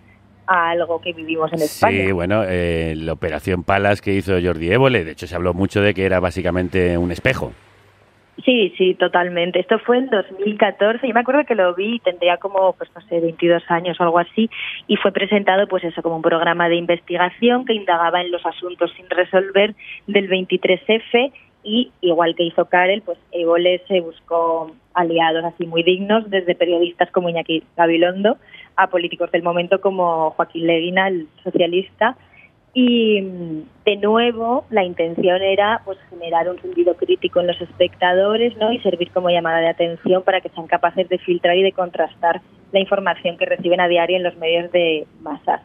a 0.52 0.70
algo 0.72 1.02
que 1.02 1.14
vivimos 1.14 1.52
en 1.54 1.62
España. 1.62 2.06
Sí, 2.06 2.12
bueno, 2.12 2.44
eh, 2.48 2.94
la 2.98 3.14
operación 3.14 3.64
Palas 3.64 4.02
que 4.02 4.14
hizo 4.14 4.34
Jordi 4.42 4.72
Évole, 4.72 5.04
de 5.04 5.12
hecho 5.12 5.28
se 5.28 5.36
habló 5.36 5.54
mucho 5.54 5.82
de 5.82 5.94
que 5.94 6.06
era 6.06 6.20
básicamente 6.20 6.98
un 6.98 7.12
espejo. 7.12 7.54
Sí, 8.44 8.74
sí, 8.78 8.96
totalmente. 8.96 9.60
Esto 9.60 9.78
fue 9.80 9.98
en 9.98 10.10
2014. 10.10 11.08
Yo 11.08 11.14
me 11.14 11.20
acuerdo 11.20 11.46
que 11.46 11.54
lo 11.54 11.76
vi, 11.76 12.00
tendría 12.00 12.38
como, 12.38 12.74
pues 12.74 12.90
no 12.96 13.02
sé, 13.02 13.20
22 13.20 13.64
años 13.70 14.00
o 14.00 14.04
algo 14.04 14.20
así, 14.20 14.50
y 14.88 14.96
fue 14.96 15.12
presentado, 15.12 15.68
pues 15.68 15.84
eso, 15.84 16.02
como 16.02 16.16
un 16.16 16.22
programa 16.22 16.68
de 16.68 16.76
investigación 16.76 17.66
que 17.66 17.74
indagaba 17.74 18.22
en 18.22 18.32
los 18.32 18.46
asuntos 18.46 18.92
sin 18.96 19.10
resolver 19.10 19.76
del 20.08 20.30
23F 20.30 21.32
y 21.64 21.92
igual 22.02 22.36
que 22.36 22.44
hizo 22.44 22.66
Karel, 22.66 23.02
pues 23.02 23.18
Évole 23.32 23.82
se 23.88 24.02
buscó 24.02 24.72
aliados 24.94 25.44
así 25.46 25.66
muy 25.66 25.84
dignos, 25.84 26.30
desde 26.30 26.56
periodistas 26.56 27.12
como 27.12 27.30
Iñaki 27.30 27.64
Gabilondo 27.78 28.38
a 28.76 28.88
políticos 28.88 29.32
del 29.32 29.44
momento 29.44 29.80
como 29.82 30.32
Joaquín 30.32 30.68
Leguina, 30.68 31.08
el 31.08 31.28
socialista, 31.44 32.18
y 32.74 33.22
de 33.86 33.98
nuevo 33.98 34.64
la 34.70 34.84
intención 34.84 35.42
era 35.42 35.82
pues 35.84 35.98
generar 36.10 36.50
un 36.50 36.60
sentido 36.62 36.96
crítico 36.96 37.42
en 37.42 37.48
los 37.48 37.60
espectadores 37.60 38.56
¿no? 38.58 38.72
y 38.72 38.80
servir 38.80 39.12
como 39.12 39.30
llamada 39.30 39.60
de 39.60 39.68
atención 39.68 40.24
para 40.24 40.40
que 40.40 40.50
sean 40.50 40.68
capaces 40.68 41.10
de 41.10 41.18
filtrar 41.18 41.58
y 41.58 41.64
de 41.64 41.74
contrastar 41.74 42.42
la 42.72 42.80
información 42.80 43.38
que 43.38 43.46
reciben 43.46 43.82
a 43.82 43.90
diario 43.90 44.16
en 44.16 44.24
los 44.24 44.38
medios 44.38 44.72
de 44.72 45.06
masas 45.20 45.62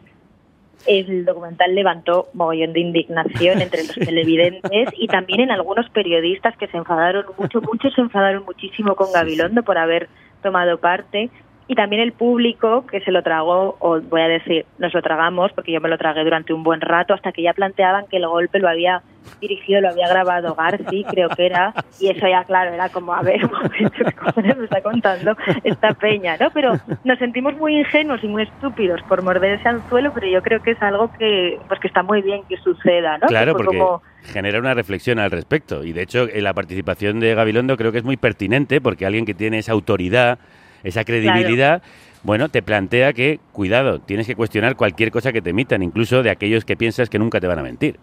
el 0.87 1.25
documental 1.25 1.75
levantó 1.75 2.29
mogollón 2.33 2.73
de 2.73 2.79
indignación 2.79 3.61
entre 3.61 3.83
los 3.83 3.95
televidentes 3.95 4.89
y 4.97 5.07
también 5.07 5.41
en 5.41 5.51
algunos 5.51 5.89
periodistas 5.89 6.55
que 6.57 6.67
se 6.67 6.77
enfadaron 6.77 7.25
mucho, 7.37 7.61
muchos 7.61 7.93
se 7.93 8.01
enfadaron 8.01 8.43
muchísimo 8.45 8.95
con 8.95 9.11
Gabilondo 9.11 9.63
por 9.63 9.77
haber 9.77 10.09
tomado 10.41 10.77
parte 10.79 11.29
y 11.67 11.75
también 11.75 12.01
el 12.01 12.13
público 12.13 12.85
que 12.87 13.01
se 13.01 13.11
lo 13.11 13.21
tragó, 13.21 13.75
o 13.79 13.99
voy 13.99 14.21
a 14.21 14.27
decir, 14.27 14.65
nos 14.77 14.93
lo 14.93 15.01
tragamos, 15.01 15.51
porque 15.51 15.73
yo 15.73 15.81
me 15.81 15.89
lo 15.89 15.97
tragué 15.97 16.23
durante 16.23 16.53
un 16.53 16.63
buen 16.63 16.79
rato, 16.79 17.13
hasta 17.13 17.31
que 17.31 17.41
ya 17.41 17.53
planteaban 17.53 18.05
que 18.07 18.17
el 18.17 18.27
golpe 18.27 18.59
lo 18.59 18.69
había 18.69 19.01
dirigido, 19.41 19.81
lo 19.81 19.89
había 19.89 20.07
grabado 20.07 20.55
Garci, 20.55 21.03
creo 21.03 21.27
que 21.29 21.45
era, 21.45 21.73
y 21.99 22.09
eso 22.09 22.25
ya, 22.25 22.45
claro, 22.45 22.73
era 22.73 22.87
como, 22.87 23.13
a 23.13 23.21
ver, 23.21 23.43
un 23.43 23.51
momento, 23.63 24.05
¿qué 24.35 24.55
me 24.55 24.63
está 24.63 24.81
contando 24.81 25.35
esta 25.65 25.93
peña, 25.93 26.37
no? 26.39 26.49
Pero 26.51 26.73
nos 27.03 27.19
sentimos 27.19 27.55
muy 27.57 27.77
ingenuos 27.77 28.23
y 28.23 28.27
muy 28.27 28.43
estúpidos 28.43 29.01
por 29.03 29.21
morder 29.21 29.59
ese 29.59 29.67
anzuelo, 29.67 30.13
pero 30.13 30.27
yo 30.27 30.41
creo 30.41 30.61
que 30.61 30.71
es 30.71 30.81
algo 30.81 31.11
que, 31.19 31.59
pues 31.67 31.81
que 31.81 31.87
está 31.87 32.01
muy 32.01 32.21
bien 32.21 32.43
que 32.47 32.55
suceda, 32.57 33.17
¿no? 33.17 33.27
Claro, 33.27 33.57
porque 33.57 33.77
genera 34.23 34.59
una 34.59 34.73
reflexión 34.73 35.19
al 35.19 35.31
respecto, 35.31 35.83
y 35.83 35.91
de 35.91 36.03
hecho, 36.03 36.27
la 36.33 36.53
participación 36.53 37.19
de 37.19 37.35
Gabilondo 37.35 37.75
creo 37.75 37.91
que 37.91 37.97
es 37.97 38.05
muy 38.05 38.15
pertinente, 38.15 38.79
porque 38.79 39.05
alguien 39.05 39.25
que 39.25 39.33
tiene 39.33 39.57
esa 39.57 39.73
autoridad 39.73 40.39
esa 40.87 41.03
credibilidad, 41.03 41.81
bueno, 42.23 42.49
te 42.49 42.61
plantea 42.61 43.13
que, 43.13 43.39
cuidado, 43.51 43.99
tienes 43.99 44.27
que 44.27 44.35
cuestionar 44.35 44.75
cualquier 44.75 45.11
cosa 45.11 45.31
que 45.31 45.41
te 45.41 45.51
emitan, 45.51 45.83
incluso 45.83 46.23
de 46.23 46.29
aquellos 46.29 46.65
que 46.65 46.75
piensas 46.75 47.09
que 47.09 47.19
nunca 47.19 47.39
te 47.39 47.47
van 47.47 47.59
a 47.59 47.63
mentir. 47.63 47.97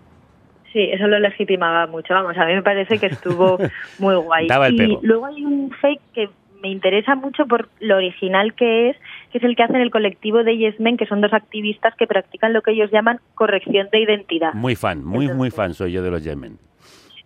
Sí, 0.73 0.81
eso 0.93 1.07
lo 1.07 1.19
legitimaba 1.21 1.87
mucho. 1.87 2.15
Vamos, 2.15 2.37
a 2.37 2.47
mí 2.47 2.55
me 2.55 2.63
parece 2.63 2.99
que 2.99 3.07
estuvo 3.07 3.59
muy 3.99 4.17
guay. 4.17 4.49
y 4.71 4.99
luego 5.03 5.27
hay 5.27 5.45
un 5.45 5.71
fake 5.71 6.01
que 6.13 6.29
me 6.61 6.71
interesa 6.71 7.15
mucho 7.15 7.47
por 7.47 7.69
lo 7.81 7.97
original 7.97 8.55
que 8.55 8.91
es, 8.91 8.97
que 9.31 9.39
es 9.39 9.45
el 9.45 9.55
que 9.55 9.63
hacen 9.63 9.77
el 9.77 9.91
colectivo 9.91 10.43
de 10.43 10.57
Yes 10.57 10.81
Men, 10.81 10.97
que 10.97 11.07
son 11.07 11.21
dos 11.21 11.33
activistas 11.33 11.95
que 11.97 12.07
practican 12.07 12.53
lo 12.53 12.63
que 12.63 12.73
ellos 12.73 12.91
llaman 12.91 13.21
corrección 13.35 13.89
de 13.93 14.01
identidad. 14.01 14.55
Muy 14.55 14.75
fan, 14.75 15.05
muy, 15.05 15.29
muy 15.29 15.51
fan 15.51 15.75
soy 15.75 15.93
yo 15.93 16.03
de 16.03 16.11
los 16.11 16.25
Yes 16.25 16.37
Men. 16.37 16.59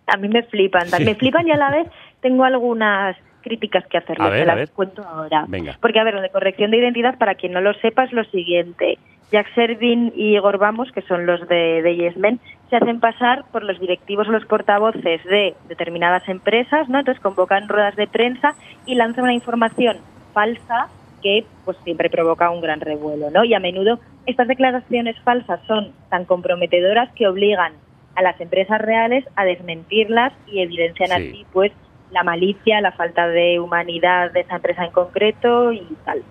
A 0.07 0.17
mí 0.17 0.27
me 0.27 0.43
flipan, 0.43 0.87
me 1.03 1.15
flipan 1.15 1.47
y 1.47 1.51
a 1.51 1.57
la 1.57 1.71
vez 1.71 1.87
tengo 2.21 2.43
algunas 2.43 3.15
críticas 3.49 3.85
que 3.87 3.97
hacerles, 3.97 4.31
se 4.31 4.45
las 4.45 4.69
cuento 4.69 5.03
ahora. 5.03 5.47
Porque, 5.81 5.99
a 5.99 6.03
ver, 6.03 6.13
lo 6.13 6.21
de 6.21 6.29
corrección 6.29 6.69
de 6.69 6.77
identidad, 6.77 7.17
para 7.17 7.33
quien 7.33 7.51
no 7.51 7.61
lo 7.61 7.73
sepa, 7.73 8.03
es 8.03 8.13
lo 8.13 8.23
siguiente. 8.25 8.99
Jack 9.31 9.53
Servin 9.55 10.13
y 10.15 10.35
Igor 10.35 10.59
Vamos, 10.59 10.91
que 10.91 11.01
son 11.01 11.25
los 11.25 11.47
de, 11.47 11.81
de 11.81 11.95
Yes 11.95 12.17
Men, 12.17 12.39
se 12.69 12.75
hacen 12.75 12.99
pasar 12.99 13.45
por 13.51 13.63
los 13.63 13.79
directivos 13.79 14.27
o 14.27 14.31
los 14.31 14.45
portavoces 14.45 15.23
de 15.23 15.55
determinadas 15.67 16.27
empresas, 16.29 16.87
¿no? 16.89 16.99
Entonces 16.99 17.21
convocan 17.21 17.67
ruedas 17.67 17.95
de 17.95 18.07
prensa 18.07 18.53
y 18.85 18.95
lanzan 18.95 19.23
una 19.23 19.33
información 19.33 19.97
falsa 20.33 20.87
que 21.21 21.45
pues 21.65 21.77
siempre 21.83 22.09
provoca 22.09 22.49
un 22.49 22.61
gran 22.61 22.79
revuelo, 22.79 23.29
¿no? 23.29 23.43
Y 23.43 23.53
a 23.53 23.59
menudo 23.59 23.99
estas 24.25 24.47
declaraciones 24.47 25.19
falsas 25.21 25.59
son 25.67 25.91
tan 26.09 26.25
comprometedoras 26.25 27.11
que 27.13 27.27
obligan 27.27 27.73
a 28.15 28.21
las 28.21 28.39
empresas 28.39 28.79
reales 28.81 29.25
a 29.35 29.45
desmentirlas 29.45 30.33
y 30.47 30.61
evidencian 30.61 31.11
así 31.11 31.45
pues 31.51 31.71
la 32.11 32.23
malicia, 32.23 32.81
la 32.81 32.91
falta 32.91 33.27
de 33.27 33.59
humanidad 33.59 34.31
de 34.31 34.41
esa 34.41 34.55
empresa 34.55 34.85
en 34.85 34.91
concreto 34.91 35.71
y 35.71 35.85
tal. 36.05 36.23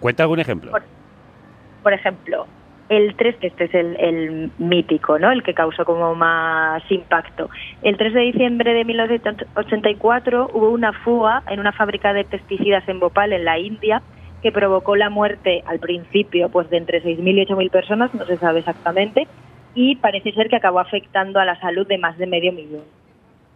¿Cuenta 0.00 0.22
algún 0.22 0.40
ejemplo? 0.40 0.72
Por, 1.82 1.92
ejemplo, 1.92 2.46
el 2.88 3.14
3, 3.14 3.36
que 3.36 3.46
este 3.48 3.64
es 3.64 3.74
el, 3.74 4.50
mítico, 4.58 5.18
¿no? 5.18 5.30
El 5.30 5.42
que 5.42 5.54
causó 5.54 5.84
como 5.84 6.14
más 6.14 6.82
impacto. 6.90 7.50
El 7.82 7.96
3 7.96 8.14
de 8.14 8.20
diciembre 8.20 8.74
de 8.74 8.84
1984 8.84 10.50
hubo 10.52 10.70
una 10.70 10.92
fuga 10.92 11.42
en 11.48 11.60
una 11.60 11.72
fábrica 11.72 12.12
de 12.12 12.24
pesticidas 12.24 12.88
en 12.88 13.00
Bhopal, 13.00 13.32
en 13.32 13.44
la 13.44 13.58
India, 13.58 14.02
que 14.42 14.52
provocó 14.52 14.96
la 14.96 15.10
muerte 15.10 15.62
al 15.66 15.78
principio 15.80 16.48
pues 16.48 16.70
de 16.70 16.78
entre 16.78 17.02
6.000 17.02 17.42
y 17.42 17.46
8.000 17.46 17.70
personas, 17.70 18.14
no 18.14 18.24
se 18.24 18.38
sabe 18.38 18.60
exactamente, 18.60 19.28
y 19.74 19.96
parece 19.96 20.32
ser 20.32 20.48
que 20.48 20.56
acabó 20.56 20.80
afectando 20.80 21.40
a 21.40 21.44
la 21.44 21.60
salud 21.60 21.86
de 21.86 21.98
más 21.98 22.16
de 22.16 22.26
medio 22.26 22.52
millón. 22.52 22.99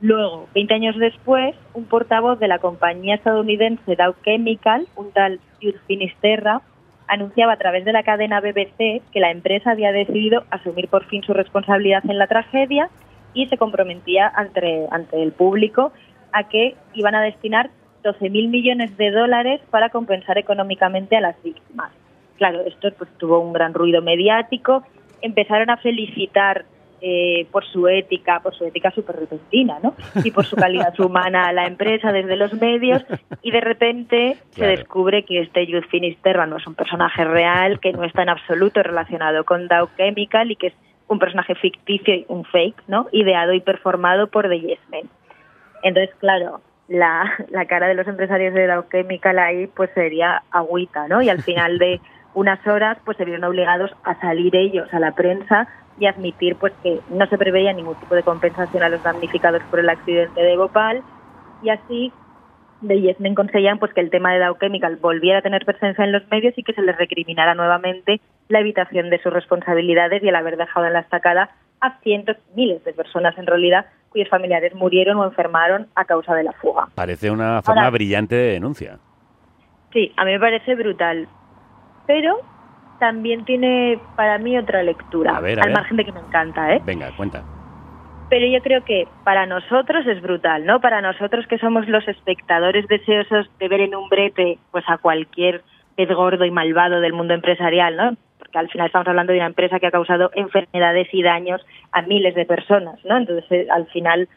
Luego, 0.01 0.49
20 0.55 0.75
años 0.75 0.97
después, 0.99 1.55
un 1.73 1.85
portavoz 1.85 2.39
de 2.39 2.49
la 2.49 2.59
compañía 2.59 3.15
estadounidense 3.15 3.97
Dow 3.97 4.15
Chemical, 4.25 4.87
un 4.97 5.13
tal 5.13 5.41
Stuart 5.57 5.81
Finisterra, 5.87 6.61
anunciaba 7.07 7.53
a 7.53 7.59
través 7.59 7.85
de 7.85 7.93
la 7.93 8.03
cadena 8.03 8.41
BBC 8.41 9.03
que 9.13 9.21
la 9.21 9.31
empresa 9.31 9.71
había 9.71 9.93
decidido 9.93 10.45
asumir 10.51 10.89
por 10.89 11.05
fin 11.07 11.23
su 11.23 11.33
responsabilidad 11.33 12.03
en 12.09 12.19
la 12.19 12.27
tragedia 12.27 12.91
y 13.35 13.47
se 13.47 13.59
comprometía 13.59 14.31
ante, 14.35 14.87
ante 14.91 15.23
el 15.23 15.33
público 15.33 15.93
a 16.33 16.49
que 16.49 16.75
iban 16.95 17.15
a 17.15 17.23
destinar 17.23 17.71
12.000 18.03 18.49
millones 18.49 18.97
de 18.97 19.11
dólares 19.11 19.61
para 19.71 19.91
compensar 19.91 20.39
económicamente 20.39 21.17
a 21.17 21.21
las 21.21 21.43
víctimas. 21.43 21.93
Claro, 22.37 22.61
esto 22.63 22.93
pues, 22.99 23.11
tuvo 23.19 23.41
un 23.41 23.53
gran 23.53 23.73
ruido 23.75 24.03
mediático. 24.03 24.83
Empezaron 25.23 25.71
a 25.71 25.77
felicitar 25.79 26.65
eh, 27.07 27.47
por 27.53 27.67
su 27.67 27.87
ética, 27.87 28.41
por 28.41 28.55
su 28.55 28.65
ética 28.65 28.91
súper 28.91 29.17
repentina, 29.17 29.79
¿no? 29.83 29.95
Y 30.25 30.31
por 30.31 30.47
su 30.47 30.57
calidad 30.57 30.99
humana 31.01 31.49
a 31.49 31.53
la 31.53 31.67
empresa 31.67 32.13
desde 32.13 32.35
los 32.35 32.55
medios 32.55 33.05
y 33.43 33.51
de 33.51 33.61
repente 33.61 34.39
se 34.53 34.67
descubre 34.67 35.23
que 35.25 35.41
este 35.41 35.67
Youth 35.67 35.85
Finisterra 35.91 36.47
no 36.47 36.57
es 36.57 36.67
un 36.67 36.75
personaje 36.75 37.23
real, 37.25 37.79
que 37.79 37.93
no 37.93 38.05
está 38.05 38.23
en 38.23 38.31
absoluto 38.31 38.83
relacionado 38.83 39.45
con 39.45 39.69
Dow 39.69 39.91
Chemical 39.99 40.51
y 40.51 40.57
que 40.57 40.69
es 40.69 40.75
un 41.07 41.19
personaje 41.19 41.55
ficticio, 41.57 42.15
y 42.15 42.25
un 42.29 42.47
fake, 42.47 42.85
¿no? 42.89 43.09
Ideado 43.13 43.53
y 43.53 43.61
performado 43.61 44.29
por 44.29 44.49
The 44.49 44.61
Yes 44.61 44.81
Men. 44.91 45.11
Entonces, 45.83 46.15
claro, 46.17 46.63
la, 46.89 47.31
la 47.51 47.67
cara 47.67 47.87
de 47.87 47.97
los 47.97 48.09
empresarios 48.09 48.55
de 48.55 48.67
Dow 48.67 48.87
Chemical 48.91 49.39
ahí 49.41 49.67
pues 49.67 49.91
sería 49.93 50.43
agüita, 50.51 51.07
¿no? 51.09 51.21
Y 51.21 51.29
al 51.29 51.43
final 51.43 51.77
de 51.77 52.01
unas 52.35 52.65
horas 52.67 52.99
pues 53.05 53.17
se 53.17 53.25
vieron 53.25 53.45
obligados 53.45 53.91
a 54.05 54.19
salir 54.21 54.55
ellos 54.57 54.93
a 54.93 55.01
la 55.01 55.13
prensa 55.13 55.69
y 55.99 56.07
admitir 56.07 56.57
pues 56.57 56.73
que 56.83 57.01
no 57.11 57.27
se 57.27 57.39
preveía 57.39 57.73
ningún 57.73 57.95
tipo 57.97 58.15
de 58.15 58.23
compensación 58.23 58.83
a 58.83 58.89
los 58.89 59.03
damnificados 59.03 59.63
por 59.71 59.81
el 59.81 59.89
accidente 59.89 60.41
de 60.41 60.57
Bhopal 60.57 61.03
y 61.63 61.71
así 61.71 62.13
de 62.81 63.01
Yesmen 63.01 63.35
conseguían 63.35 63.79
pues 63.79 63.93
que 63.95 64.01
el 64.01 64.11
tema 64.11 64.33
de 64.33 64.41
Dow 64.41 64.57
Chemical 64.61 64.97
volviera 64.97 65.39
a 65.39 65.43
tener 65.43 65.65
presencia 65.65 66.05
en 66.05 66.13
los 66.13 66.29
medios 66.31 66.55
y 66.57 66.63
que 66.63 66.75
se 66.75 66.83
les 66.83 66.97
recriminara 66.97 67.55
nuevamente 67.55 68.21
la 68.49 68.61
evitación 68.61 69.11
de 69.11 69.23
sus 69.23 69.33
responsabilidades 69.33 70.23
y 70.23 70.29
el 70.29 70.35
haber 70.35 70.57
dejado 70.57 70.87
en 70.87 70.93
la 70.93 71.01
estacada 71.01 71.51
a 71.81 71.99
cientos, 72.01 72.37
miles 72.55 72.83
de 72.85 72.93
personas 72.93 73.37
en 73.39 73.47
realidad 73.47 73.87
cuyos 74.11 74.29
familiares 74.29 74.75
murieron 74.75 75.19
o 75.19 75.25
enfermaron 75.25 75.89
a 75.95 76.05
causa 76.05 76.35
de 76.35 76.45
la 76.45 76.53
fuga. 76.53 76.89
Parece 76.95 77.31
una 77.31 77.63
forma 77.63 77.91
brillante 77.91 78.35
de 78.35 78.53
denuncia. 78.53 78.99
Sí, 79.93 80.13
a 80.17 80.25
mí 80.25 80.33
me 80.33 80.41
parece 80.41 80.75
brutal. 80.75 81.29
Pero 82.07 82.41
también 82.99 83.45
tiene 83.45 83.99
para 84.17 84.39
mí 84.39 84.57
otra 84.57 84.83
lectura, 84.83 85.37
al 85.37 85.73
margen 85.73 85.97
de 85.97 86.05
que 86.05 86.13
me 86.13 86.21
encanta, 86.21 86.75
¿eh? 86.75 86.83
Venga, 86.85 87.11
cuenta. 87.17 87.43
Pero 88.31 88.47
yo 88.47 88.63
creo 88.63 88.85
que 88.85 89.07
para 89.23 89.47
nosotros 89.47 90.07
es 90.07 90.21
brutal, 90.23 90.65
¿no? 90.65 90.81
Para 90.81 91.01
nosotros 91.01 91.47
que 91.47 91.59
somos 91.59 91.87
los 91.89 92.07
espectadores 92.09 92.87
deseosos 92.89 93.51
de 93.59 93.69
ver 93.69 93.81
en 93.81 93.95
un 93.95 94.09
brete 94.09 94.59
pues 94.71 94.85
a 94.89 94.99
cualquier 94.99 95.63
pez 95.97 96.09
gordo 96.09 96.45
y 96.45 96.51
malvado 96.51 97.01
del 97.01 97.13
mundo 97.13 97.35
empresarial, 97.35 97.97
¿no? 97.97 98.17
Porque 98.39 98.59
al 98.59 98.69
final 98.69 98.87
estamos 98.87 99.07
hablando 99.07 99.33
de 99.33 99.39
una 99.39 99.47
empresa 99.47 99.79
que 99.79 99.87
ha 99.87 99.91
causado 99.91 100.31
enfermedades 100.35 101.09
y 101.13 101.23
daños 101.23 101.65
a 101.93 102.03
miles 102.03 102.35
de 102.35 102.47
personas, 102.47 102.99
¿no? 103.05 103.19
Entonces, 103.19 103.69
al 103.71 103.87
final, 103.87 104.29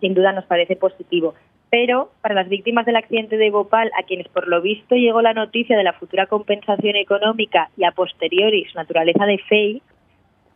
sin 0.00 0.14
duda 0.14 0.32
nos 0.32 0.44
parece 0.44 0.76
positivo 0.76 1.34
pero 1.72 2.10
para 2.20 2.34
las 2.34 2.50
víctimas 2.50 2.84
del 2.84 2.96
accidente 2.96 3.38
de 3.38 3.48
Bhopal, 3.48 3.90
a 3.98 4.02
quienes 4.02 4.28
por 4.28 4.46
lo 4.46 4.60
visto 4.60 4.94
llegó 4.94 5.22
la 5.22 5.32
noticia 5.32 5.74
de 5.74 5.82
la 5.82 5.94
futura 5.94 6.26
compensación 6.26 6.96
económica 6.96 7.70
y 7.78 7.84
a 7.84 7.92
posteriori 7.92 8.66
su 8.66 8.76
naturaleza 8.76 9.24
de 9.24 9.38
fake, 9.38 9.82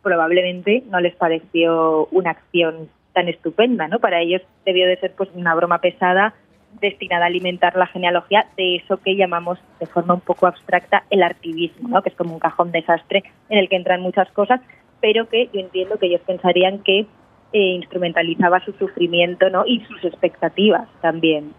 probablemente 0.03 0.83
no 0.91 0.99
les 0.99 1.15
pareció 1.15 2.07
una 2.11 2.29
acción 2.29 2.87
tan 3.13 3.29
estupenda, 3.29 3.87
¿no? 3.87 3.97
Para 3.97 4.21
ellos 4.21 4.43
debió 4.63 4.85
de 4.85 4.95
ser 4.97 5.11
pues 5.17 5.31
una 5.33 5.55
broma 5.55 5.81
pesada 5.81 6.35
destinada 6.81 7.23
a 7.23 7.29
alimentar 7.29 7.75
la 7.75 7.87
genealogía 7.87 8.45
de 8.55 8.75
eso 8.75 8.97
que 8.97 9.15
llamamos 9.15 9.57
de 9.79 9.87
forma 9.87 10.13
un 10.13 10.21
poco 10.21 10.45
abstracta 10.45 11.03
el 11.09 11.23
artivismo, 11.23 11.89
¿no? 11.89 12.03
Que 12.03 12.09
es 12.09 12.15
como 12.15 12.35
un 12.35 12.39
cajón 12.39 12.71
desastre 12.71 13.23
en 13.49 13.57
el 13.57 13.69
que 13.69 13.75
entran 13.75 14.01
muchas 14.01 14.31
cosas, 14.33 14.61
pero 15.01 15.27
que 15.27 15.49
yo 15.51 15.61
entiendo 15.61 15.97
que 15.97 16.05
ellos 16.05 16.21
pensarían 16.27 16.77
que 16.83 17.07
e 17.53 17.59
instrumentalizaba 17.59 18.63
su 18.63 18.73
sufrimiento 18.73 19.49
¿no? 19.49 19.65
y 19.65 19.79
sus 19.81 20.03
expectativas 20.03 20.87
también. 21.01 21.53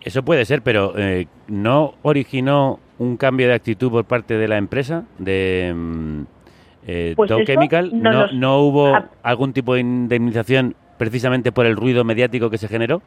Eso 0.00 0.24
puede 0.24 0.44
ser, 0.44 0.62
pero 0.62 0.94
eh, 0.96 1.26
¿no 1.48 1.94
originó 2.02 2.80
un 2.98 3.16
cambio 3.16 3.48
de 3.48 3.54
actitud 3.54 3.90
por 3.90 4.04
parte 4.04 4.38
de 4.38 4.48
la 4.48 4.56
empresa, 4.56 5.04
de 5.18 5.72
mm, 5.74 6.22
eh, 6.86 7.12
pues 7.16 7.30
Chemical? 7.44 7.90
¿No, 7.92 8.28
¿No, 8.32 8.58
hubo 8.60 8.98
algún 9.22 9.52
tipo 9.52 9.74
de 9.74 9.80
indemnización 9.80 10.74
precisamente 10.98 11.52
por 11.52 11.66
el 11.66 11.76
ruido 11.76 12.04
mediático 12.04 12.50
que 12.50 12.58
se 12.58 12.68
generó? 12.68 13.02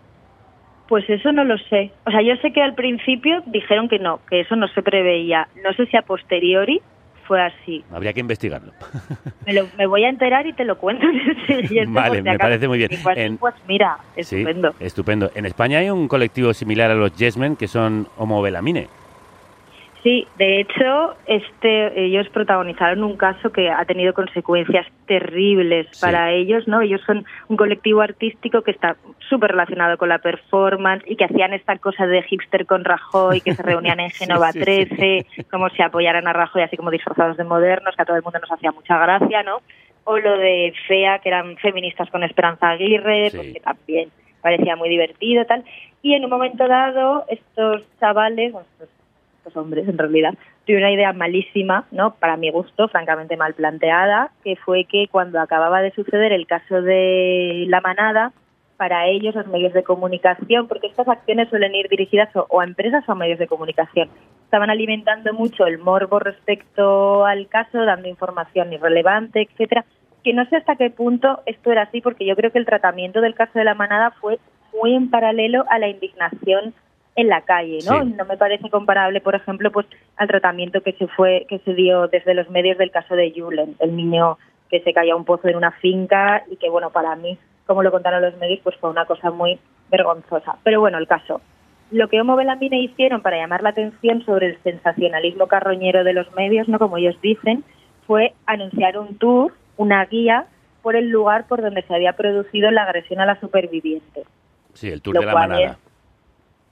Pues 0.88 1.10
eso 1.10 1.32
no 1.32 1.44
lo 1.44 1.58
sé. 1.58 1.92
O 2.06 2.12
sea, 2.12 2.22
yo 2.22 2.36
sé 2.38 2.52
que 2.52 2.62
al 2.62 2.76
principio 2.76 3.42
dijeron 3.48 3.90
que 3.90 4.00
no, 4.00 4.20
que 4.30 4.42
eso 4.42 4.56
no 4.56 4.68
se 4.68 4.84
preveía. 4.84 5.48
No 5.64 5.74
sé 5.74 5.88
si 5.88 5.98
a 5.98 6.02
posteriori 6.04 6.82
fue 7.28 7.42
así. 7.42 7.84
Habría 7.92 8.14
que 8.14 8.20
investigarlo. 8.20 8.72
Me, 9.46 9.54
lo- 9.54 9.68
me 9.78 9.86
voy 9.86 10.04
a 10.06 10.10
enterar 10.10 10.46
y 10.48 10.54
te 10.54 10.64
lo 10.66 10.78
cuento. 10.78 11.06
Vale, 11.88 12.22
me 12.22 12.38
parece 12.38 12.68
muy 12.68 12.78
bien. 12.78 12.90
Pues, 13.02 13.18
En- 13.18 13.38
pues 13.38 13.54
mira, 13.68 13.98
Sí, 14.16 14.22
estupendo. 14.38 14.74
estupendo. 14.80 15.32
En 15.36 15.46
España 15.46 15.80
hay 15.80 15.90
un 15.90 16.08
colectivo 16.08 16.54
similar 16.54 16.92
a 16.92 16.96
los 16.96 17.16
Yesmen 17.16 17.56
que 17.56 17.68
son 17.68 18.08
homovelamine. 18.18 18.88
Sí, 20.04 20.28
de 20.38 20.60
hecho, 20.60 21.16
este, 21.28 22.04
ellos 22.04 22.28
protagonizaron 22.30 23.06
un 23.06 23.16
caso 23.16 23.54
que 23.54 23.70
ha 23.70 23.86
tenido 23.86 24.14
consecuencias 24.14 24.86
terribles 25.08 25.88
Sí. 25.92 26.02
para 26.02 26.32
ellos, 26.34 26.68
¿no? 26.68 26.82
Ellos 26.82 27.00
son 27.08 27.24
un 27.48 27.56
colectivo 27.56 28.02
artístico 28.02 28.64
que 28.64 28.72
está 28.72 28.98
súper 29.30 29.52
relacionado 29.52 29.98
con 29.98 30.10
la 30.10 30.20
performance 30.20 31.04
y 31.08 31.16
que 31.16 31.24
hacían 31.24 31.54
esta 31.54 31.78
cosa 31.78 32.06
de 32.06 32.22
hipster 32.24 32.66
con 32.66 32.84
Rajoy, 32.84 33.40
que 33.40 33.54
se 33.56 33.64
reunían 33.64 34.02
en 34.02 34.10
Sí, 34.14 34.26
Génova 34.26 34.52
sí, 34.52 34.60
sí. 34.60 34.66
13, 34.66 35.26
como 35.50 35.70
si 35.70 35.82
apoyaran 35.82 36.28
a 36.28 36.34
Rajoy 36.34 36.64
así 36.64 36.76
como 36.76 36.92
disfrazados 36.92 37.38
de 37.38 37.46
modernos, 37.46 37.96
que 37.96 38.02
a 38.02 38.06
todo 38.06 38.18
el 38.18 38.24
mundo 38.24 38.40
nos 38.40 38.52
hacía 38.52 38.74
mucha 38.74 38.98
gracia, 38.98 39.42
¿no? 39.44 39.60
O 40.04 40.18
lo 40.18 40.38
de 40.38 40.74
FEA, 40.86 41.20
que 41.20 41.30
eran 41.30 41.56
feministas 41.58 42.10
con 42.10 42.24
Esperanza 42.24 42.72
Aguirre, 42.72 43.30
Sí. 43.30 43.38
pues 43.38 43.54
que 43.54 43.60
también 43.62 44.10
parecía 44.42 44.76
muy 44.76 44.90
divertido, 44.90 45.46
tal. 45.46 45.64
Y 46.02 46.14
en 46.16 46.26
un 46.26 46.30
momento 46.30 46.68
dado, 46.68 47.24
estos 47.30 47.88
chavales, 48.02 48.52
bueno, 48.52 48.68
estos 48.74 48.90
hombres 49.56 49.88
en 49.88 49.98
realidad, 49.98 50.34
tuvieron 50.66 50.88
una 50.88 50.94
idea 50.94 51.14
malísima, 51.14 51.86
¿no? 51.92 52.16
Para 52.16 52.38
mi 52.38 52.52
gusto, 52.52 52.88
francamente 52.88 53.38
mal 53.38 53.54
planteada, 53.54 54.32
que 54.44 54.56
fue 54.56 54.86
que 54.86 55.08
cuando 55.10 55.40
acababa 55.40 55.82
de 55.82 55.92
suceder 55.92 56.32
el 56.32 56.48
caso 56.48 56.82
de 56.82 57.66
la 57.68 57.82
manada, 57.82 58.32
para 58.78 59.08
ellos 59.08 59.36
los 59.36 59.48
medios 59.48 59.74
de 59.74 59.84
comunicación, 59.84 60.68
porque 60.68 60.88
estas 60.88 61.08
acciones 61.08 61.50
suelen 61.50 61.76
ir 61.76 61.88
dirigidas 61.90 62.30
o 62.36 62.60
a 62.60 62.64
empresas 62.64 63.08
o 63.08 63.12
a 63.12 63.16
medios 63.16 63.40
de 63.40 63.48
comunicación, 63.48 64.10
estaban 64.44 64.70
alimentando 64.70 65.34
mucho 65.34 65.66
el 65.66 65.80
morbo 65.80 66.20
respecto 66.20 67.26
al 67.26 67.48
caso, 67.48 67.86
dando 67.86 68.08
información 68.08 68.74
irrelevante, 68.74 69.42
etcétera, 69.42 69.86
que 70.24 70.34
no 70.34 70.46
sé 70.46 70.58
hasta 70.58 70.76
qué 70.76 70.90
punto 70.90 71.42
esto 71.46 71.72
era 71.72 71.84
así, 71.84 72.02
porque 72.02 72.26
yo 72.26 72.36
creo 72.36 72.52
que 72.52 72.60
el 72.60 72.66
tratamiento 72.66 73.22
del 73.22 73.36
caso 73.36 73.58
de 73.60 73.66
la 73.66 73.74
manada 73.74 74.12
fue 74.12 74.40
muy 74.74 74.96
en 74.96 75.10
paralelo 75.10 75.66
a 75.70 75.80
la 75.80 75.88
indignación 75.88 76.74
en 77.16 77.28
la 77.28 77.42
calle, 77.42 77.80
¿no? 77.86 78.04
Sí. 78.04 78.14
No 78.18 78.26
me 78.26 78.38
parece 78.38 78.70
comparable, 78.70 79.22
por 79.22 79.36
ejemplo, 79.36 79.72
pues 79.72 79.86
al 80.18 80.28
tratamiento 80.28 80.82
que 80.82 80.94
se 80.94 81.08
fue 81.08 81.46
que 81.48 81.60
se 81.60 81.74
dio 81.74 82.08
desde 82.08 82.34
los 82.34 82.50
medios 82.50 82.78
del 82.78 82.92
caso 82.92 83.16
de 83.16 83.32
Julen, 83.36 83.76
el 83.80 83.96
niño 83.96 84.38
que 84.70 84.82
se 84.82 84.94
cayó 84.94 85.14
a 85.14 85.18
un 85.18 85.26
pozo 85.26 85.48
en 85.48 85.56
una 85.56 85.72
finca 85.72 86.44
y 86.50 86.56
que 86.56 86.70
bueno, 86.70 86.90
para 86.90 87.16
mí, 87.16 87.38
como 87.68 87.84
lo 87.84 87.92
contaron 87.92 88.22
los 88.22 88.36
medios, 88.38 88.60
pues 88.64 88.76
fue 88.78 88.90
una 88.90 89.06
cosa 89.06 89.30
muy 89.30 89.60
vergonzosa. 89.92 90.58
Pero 90.64 90.80
bueno, 90.80 90.98
el 90.98 91.08
caso. 91.08 91.42
Lo 91.92 92.08
que 92.08 92.20
Homo 92.20 92.36
Belamine 92.36 92.82
hicieron 92.82 93.22
para 93.22 93.38
llamar 93.38 93.62
la 93.62 93.70
atención 93.70 94.26
sobre 94.26 94.48
el 94.48 94.58
sensacionalismo 94.64 95.46
carroñero 95.48 96.04
de 96.04 96.14
los 96.14 96.34
medios, 96.34 96.68
no 96.68 96.80
como 96.80 96.98
ellos 96.98 97.16
dicen, 97.22 97.64
fue 98.08 98.34
anunciar 98.48 98.98
un 98.98 99.18
tour, 99.20 99.54
una 99.78 100.04
guía 100.06 100.48
por 100.82 100.96
el 100.96 101.10
lugar 101.10 101.48
por 101.48 101.62
donde 101.62 101.84
se 101.84 101.94
había 101.94 102.14
producido 102.14 102.72
la 102.72 102.84
agresión 102.84 103.20
a 103.20 103.28
la 103.28 103.40
superviviente. 103.40 104.24
Sí, 104.74 104.90
el 104.90 105.04
tour 105.04 105.16
Lo 105.16 105.22
de 105.22 105.28
la 105.28 105.34
manada. 105.34 105.78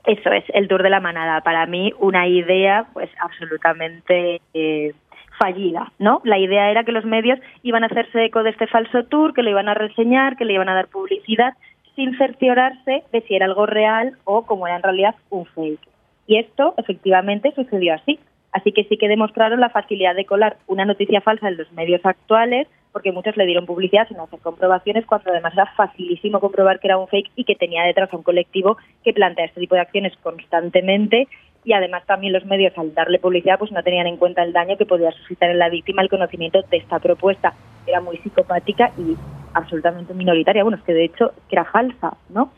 Eso 0.06 0.32
es, 0.32 0.44
el 0.54 0.68
tour 0.68 0.84
de 0.84 0.90
la 0.90 1.00
manada. 1.00 1.42
Para 1.42 1.66
mí, 1.66 1.94
una 2.00 2.28
idea 2.28 2.88
pues 2.94 3.10
absolutamente 3.20 4.42
eh, 4.54 4.94
fallida, 5.38 5.92
¿no? 6.00 6.22
La 6.24 6.38
idea 6.38 6.72
era 6.72 6.84
que 6.84 6.92
los 6.92 7.06
medios 7.06 7.40
iban 7.64 7.84
a 7.84 7.88
hacerse 7.88 8.26
eco 8.26 8.44
de 8.44 8.52
este 8.52 8.68
falso 8.68 9.04
tour, 9.06 9.34
que 9.34 9.44
lo 9.44 9.50
iban 9.50 9.70
a 9.70 9.74
reseñar, 9.74 10.38
que 10.38 10.46
le 10.46 10.54
iban 10.54 10.70
a 10.70 10.76
dar 10.76 10.88
publicidad, 10.88 11.54
sin 11.96 12.18
cerciorarse 12.18 13.04
de 13.12 13.22
si 13.22 13.36
era 13.36 13.46
algo 13.46 13.66
real 13.66 14.18
o, 14.24 14.46
como 14.46 14.68
era 14.68 14.78
en 14.78 14.84
realidad, 14.84 15.16
un 15.30 15.46
fake. 15.46 15.88
Y 16.28 16.38
esto, 16.38 16.74
efectivamente, 16.78 17.52
sucedió 17.56 17.94
así. 17.94 18.20
Así 18.52 18.72
que 18.72 18.84
sí 18.86 18.98
que 18.98 19.08
demostraron 19.08 19.60
la 19.60 19.70
facilidad 19.70 20.16
de 20.16 20.26
colar 20.26 20.58
una 20.68 20.86
noticia 20.86 21.22
falsa 21.22 21.48
en 21.48 21.58
los 21.58 21.72
medios 21.72 22.02
actuales, 22.06 22.68
porque 22.91 23.12
muchos 23.12 23.38
le 23.38 23.45
dieron 23.45 23.65
publicidad 23.65 24.08
sin 24.08 24.19
hacer 24.19 24.39
comprobaciones, 24.39 25.06
cuando 25.06 25.32
además 25.32 25.54
era 25.54 25.65
facilísimo 25.75 26.39
comprobar 26.39 26.80
que 26.80 26.88
era 26.88 26.97
un 26.97 27.08
fake 27.08 27.32
y 27.36 27.43
que 27.43 27.56
tenía 27.56 27.84
detrás 27.84 28.12
a 28.13 28.17
un 28.17 28.23
colectivo 28.23 28.77
que 29.04 29.13
plantea 29.13 29.45
este 29.45 29.62
tipo 29.62 29.75
de 29.75 29.82
acciones 29.82 30.13
constantemente. 30.21 31.27
Y 31.63 31.73
además 31.73 32.04
también 32.08 32.34
los 32.34 32.45
medios, 32.45 32.75
al 32.77 32.93
darle 32.95 33.19
publicidad, 33.19 33.60
pues 33.60 33.71
no 33.71 33.84
tenían 33.84 34.08
en 34.08 34.17
cuenta 34.17 34.41
el 34.43 34.51
daño 34.51 34.77
que 34.77 34.86
podía 34.86 35.12
suscitar 35.12 35.51
en 35.51 35.60
la 35.60 35.69
víctima 35.69 36.01
el 36.01 36.10
conocimiento 36.10 36.63
de 36.63 36.77
esta 36.77 36.99
propuesta. 36.99 37.54
Era 37.86 38.01
muy 38.01 38.17
psicopática 38.17 38.91
y 38.97 39.15
absolutamente 39.54 40.13
minoritaria. 40.13 40.63
Bueno, 40.63 40.77
es 40.77 40.84
que 40.84 40.93
de 40.93 41.06
hecho 41.06 41.34
que 41.49 41.56
era 41.56 41.65
falsa, 41.65 42.17
¿no? 42.30 42.51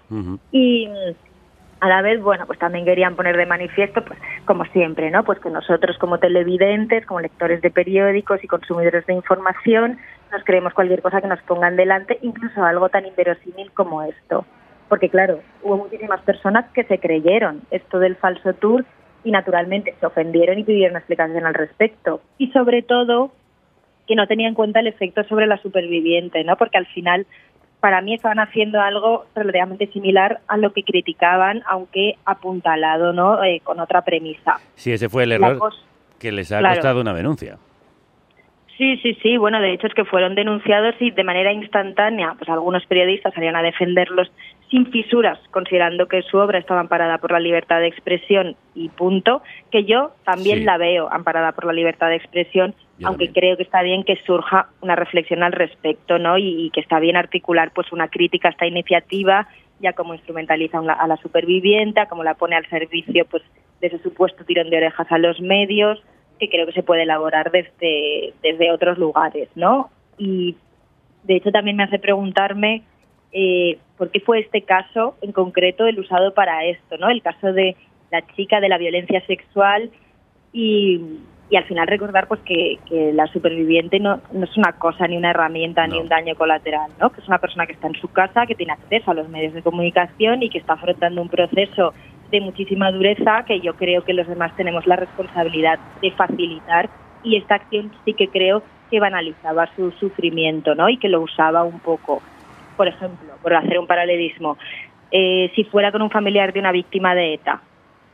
Y 0.52 0.88
a 1.84 1.90
la 1.90 2.02
vez, 2.02 2.22
bueno, 2.22 2.46
pues 2.48 2.58
también 2.60 2.86
querían 2.86 3.18
poner 3.18 3.36
de 3.36 3.46
manifiesto, 3.46 4.06
pues 4.06 4.18
como 4.46 4.64
siempre, 4.68 5.12
¿no? 5.12 5.26
Pues 5.26 5.38
que 5.40 5.50
nosotros 5.50 5.98
como 5.98 6.18
televidentes, 6.18 7.06
como 7.06 7.20
lectores 7.20 7.62
de 7.62 7.72
periódicos 7.72 8.42
y 8.42 8.48
consumidores 8.48 9.06
de 9.06 9.14
información, 9.14 9.98
nos 10.32 10.46
creemos 10.46 10.74
cualquier 10.74 11.02
cosa 11.02 11.20
que 11.20 11.28
nos 11.28 11.42
pongan 11.42 11.76
delante, 11.76 12.20
incluso 12.22 12.64
algo 12.64 12.88
tan 12.88 13.06
inverosímil 13.06 13.70
como 13.74 14.02
esto. 14.02 14.46
Porque 14.88 15.10
claro, 15.10 15.42
hubo 15.62 15.76
muchísimas 15.76 16.22
personas 16.22 16.72
que 16.72 16.86
se 16.86 17.00
creyeron 17.00 17.64
esto 17.70 18.00
del 18.00 18.16
falso 18.16 18.54
tour 18.54 18.86
y 19.26 19.32
naturalmente 19.32 19.94
se 20.00 20.06
ofendieron 20.06 20.60
y 20.60 20.64
pidieron 20.64 20.96
explicación 20.96 21.46
al 21.46 21.54
respecto. 21.54 22.22
Y 22.38 22.50
sobre 22.52 22.84
todo, 22.84 23.34
que 24.08 24.16
no 24.16 24.26
tenía 24.26 24.48
en 24.48 24.54
cuenta 24.54 24.80
el 24.80 24.88
efecto 24.88 25.26
sobre 25.26 25.48
la 25.48 25.58
superviviente, 25.58 26.46
¿no? 26.46 26.56
Porque 26.56 26.78
al 26.78 26.86
final, 26.86 27.28
para 27.84 28.00
mí 28.00 28.14
estaban 28.14 28.40
haciendo 28.40 28.80
algo 28.80 29.26
relativamente 29.36 29.88
similar 29.88 30.40
a 30.48 30.56
lo 30.56 30.72
que 30.72 30.84
criticaban, 30.84 31.64
aunque 31.68 32.16
apuntalado, 32.24 33.12
¿no? 33.12 33.44
Eh, 33.44 33.60
con 33.62 33.82
otra 33.82 34.04
premisa. 34.04 34.56
Sí, 34.76 34.94
ese 34.94 35.10
fue 35.10 35.24
el 35.24 35.34
error 35.34 35.60
que 36.18 36.32
les 36.32 36.50
ha 36.54 36.60
Claro. 36.60 36.76
costado 36.76 37.02
una 37.02 37.14
denuncia. 37.14 37.58
Sí, 38.78 38.96
sí, 39.04 39.16
sí. 39.22 39.36
Bueno, 39.36 39.60
de 39.60 39.74
hecho 39.74 39.88
es 39.88 39.94
que 39.94 40.06
fueron 40.06 40.34
denunciados 40.34 40.96
y 41.02 41.12
de 41.12 41.26
manera 41.26 41.52
instantánea, 41.52 42.36
pues 42.38 42.50
algunos 42.50 42.86
periodistas 42.86 43.34
salían 43.34 43.58
a 43.58 43.62
defenderlos 43.62 44.32
sin 44.72 44.90
fisuras, 44.90 45.38
considerando 45.52 46.08
que 46.08 46.22
su 46.22 46.38
obra 46.38 46.60
estaba 46.60 46.80
amparada 46.80 47.18
por 47.18 47.34
la 47.34 47.40
libertad 47.42 47.80
de 47.82 47.88
expresión 47.88 48.56
y 48.76 48.88
punto, 48.90 49.44
que 49.72 49.84
yo 49.84 50.12
también 50.24 50.60
Sí. 50.60 50.64
la 50.64 50.78
veo 50.78 51.12
amparada 51.12 51.52
por 51.52 51.66
la 51.66 51.74
libertad 51.74 52.08
de 52.08 52.16
expresión, 52.16 52.74
Yo 53.00 53.08
aunque 53.08 53.26
también. 53.26 53.34
creo 53.34 53.58
que 53.58 53.64
está 53.64 53.82
bien 53.82 54.04
que 54.04 54.18
surja 54.26 54.70
una 54.82 54.96
reflexión 54.96 55.42
al 55.44 55.52
respecto, 55.52 56.20
¿no? 56.20 56.38
Y, 56.38 56.66
y 56.66 56.70
que 56.70 56.80
está 56.80 57.00
bien 57.00 57.16
articular 57.16 57.72
pues 57.74 57.92
una 57.92 58.08
crítica 58.08 58.50
a 58.50 58.52
esta 58.52 58.68
iniciativa, 58.68 59.48
ya 59.80 59.94
como 59.94 60.14
instrumentaliza 60.14 60.80
a 60.80 60.84
la- 60.84 60.94
a 60.94 61.08
la 61.08 61.18
superviviente, 61.18 62.00
a 62.00 62.08
cómo 62.08 62.24
la 62.24 62.36
pone 62.36 62.56
al 62.56 62.68
servicio 62.70 63.26
pues 63.26 63.44
de 63.82 63.88
ese 63.88 64.00
supuesto 64.00 64.46
tirón 64.46 64.70
de 64.70 64.78
orejas 64.78 65.12
a 65.12 65.18
los 65.18 65.42
medios, 65.42 66.02
que 66.40 66.50
creo 66.50 66.66
que 66.66 66.74
se 66.74 66.84
puede 66.84 67.04
elaborar 67.04 67.52
desde, 67.52 68.34
desde 68.42 68.72
otros 68.72 68.98
lugares, 68.98 69.50
¿no? 69.56 69.90
Y 70.18 70.56
de 71.24 71.36
hecho 71.36 71.52
también 71.52 71.78
me 71.78 71.84
hace 71.84 72.00
preguntarme 72.00 72.84
eh, 73.32 73.80
por 73.98 74.12
qué 74.12 74.20
fue 74.20 74.40
este 74.40 74.62
caso 74.62 75.16
en 75.22 75.32
concreto 75.32 75.88
el 75.88 76.00
usado 76.00 76.34
para 76.34 76.64
esto, 76.66 76.98
¿no? 76.98 77.10
El 77.10 77.22
caso 77.24 77.52
de 77.54 77.76
la 78.12 78.22
chica 78.36 78.60
de 78.60 78.70
la 78.70 78.78
violencia 78.78 79.26
sexual 79.26 79.90
y, 80.54 81.02
y 81.54 81.56
al 81.56 81.66
final 81.66 81.86
recordar 81.86 82.28
pues 82.28 82.40
que, 82.42 82.80
que 82.90 83.14
la 83.14 83.28
superviviente 83.28 84.00
no, 84.00 84.20
no 84.32 84.44
es 84.44 84.58
una 84.58 84.72
cosa 84.72 85.08
ni 85.08 85.18
una 85.18 85.30
herramienta 85.30 85.86
ni 85.86 86.00
un 86.00 86.08
daño 86.08 86.34
colateral, 86.34 86.90
¿no? 87.00 87.12
Que 87.12 87.22
es 87.22 87.28
una 87.28 87.38
persona 87.38 87.68
que 87.68 87.74
está 87.74 87.86
en 87.86 87.94
su 87.94 88.08
casa, 88.08 88.48
que 88.48 88.56
tiene 88.56 88.74
acceso 88.74 89.12
a 89.12 89.14
los 89.14 89.30
medios 89.30 89.54
de 89.54 89.62
comunicación 89.62 90.42
y 90.42 90.50
que 90.50 90.58
está 90.58 90.74
afrontando 90.74 91.22
un 91.22 91.30
proceso 91.30 91.94
de 92.32 92.42
muchísima 92.42 92.92
dureza 92.92 93.46
que 93.46 93.60
yo 93.60 93.76
creo 93.76 94.04
que 94.04 94.14
los 94.14 94.28
demás 94.28 94.56
tenemos 94.56 94.88
la 94.88 94.96
responsabilidad 94.96 95.78
de 96.02 96.10
facilitar 96.10 96.90
y 97.22 97.38
esta 97.38 97.54
acción 97.54 97.92
sí 98.04 98.16
que 98.16 98.30
creo 98.30 98.64
que 98.90 99.00
banalizaba 99.00 99.70
su 99.76 99.92
sufrimiento, 99.92 100.74
¿no? 100.74 100.90
Y 100.90 100.98
que 100.98 101.08
lo 101.08 101.22
usaba 101.22 101.64
un 101.64 101.80
poco. 101.82 102.24
Por 102.76 102.88
ejemplo, 102.88 103.30
por 103.44 103.54
hacer 103.54 103.78
un 103.78 103.86
paralelismo, 103.86 104.58
eh, 105.12 105.52
si 105.54 105.66
fuera 105.66 105.92
con 105.92 106.02
un 106.02 106.10
familiar 106.10 106.52
de 106.52 106.62
una 106.62 106.72
víctima 106.72 107.14
de 107.14 107.36
ETA, 107.36 107.62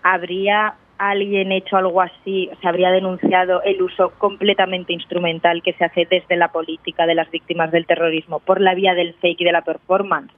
¿habría 0.04 0.74
alguien 1.00 1.52
hecho 1.52 1.78
algo 1.78 2.02
así? 2.02 2.52
¿Se 2.62 2.68
habría 2.68 2.92
denunciado 2.92 3.64
el 3.64 3.82
uso 3.82 4.12
completamente 4.18 4.94
instrumental 4.94 5.64
que 5.64 5.74
se 5.74 5.86
hace 5.86 6.06
desde 6.10 6.36
la 6.36 6.52
política 6.52 7.08
de 7.08 7.16
las 7.16 7.32
víctimas 7.32 7.72
del 7.72 7.88
terrorismo 7.88 8.40
por 8.40 8.62
la 8.62 8.76
vía 8.76 8.94
del 8.94 9.16
fake 9.16 9.42
y 9.42 9.46
de 9.46 9.52
la 9.52 9.64
performance? 9.64 10.32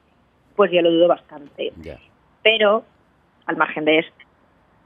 Pues 0.56 0.72
yo 0.72 0.82
lo 0.82 0.92
dudo 0.92 1.08
bastante. 1.08 1.74
Pero, 2.44 2.84
al 3.48 3.58
margen 3.58 3.86
de 3.86 4.00
esto, 4.00 4.26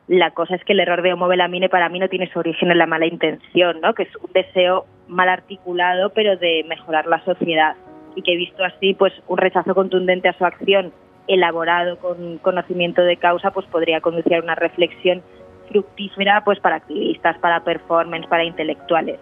la 0.07 0.31
cosa 0.31 0.55
es 0.55 0.63
que 0.63 0.73
el 0.73 0.79
error 0.79 1.01
de 1.01 1.13
Homo 1.13 1.27
Belamine 1.27 1.67
para 1.67 1.89
mí 1.89 1.99
no 1.99 2.07
tiene 2.07 2.31
su 2.31 2.39
origen 2.39 2.71
en 2.71 2.77
la 2.77 2.85
mala 2.85 3.05
intención, 3.05 3.81
¿no? 3.81 3.93
que 3.93 4.03
es 4.03 4.15
un 4.15 4.31
deseo 4.33 4.85
mal 5.07 5.29
articulado, 5.29 6.11
pero 6.11 6.37
de 6.37 6.63
mejorar 6.67 7.05
la 7.07 7.23
sociedad. 7.25 7.75
Y 8.15 8.21
que 8.21 8.37
visto 8.37 8.63
así, 8.63 8.93
pues 8.93 9.13
un 9.27 9.37
rechazo 9.37 9.75
contundente 9.75 10.29
a 10.29 10.37
su 10.37 10.45
acción, 10.45 10.93
elaborado 11.27 11.97
con 11.97 12.37
conocimiento 12.37 13.01
de 13.01 13.17
causa, 13.17 13.51
pues 13.51 13.65
podría 13.65 13.99
conducir 13.99 14.35
a 14.35 14.41
una 14.41 14.55
reflexión 14.55 15.21
fructífera 15.69 16.43
pues 16.43 16.59
para 16.59 16.77
activistas, 16.77 17.37
para 17.39 17.63
performance, 17.63 18.27
para 18.27 18.43
intelectuales. 18.43 19.19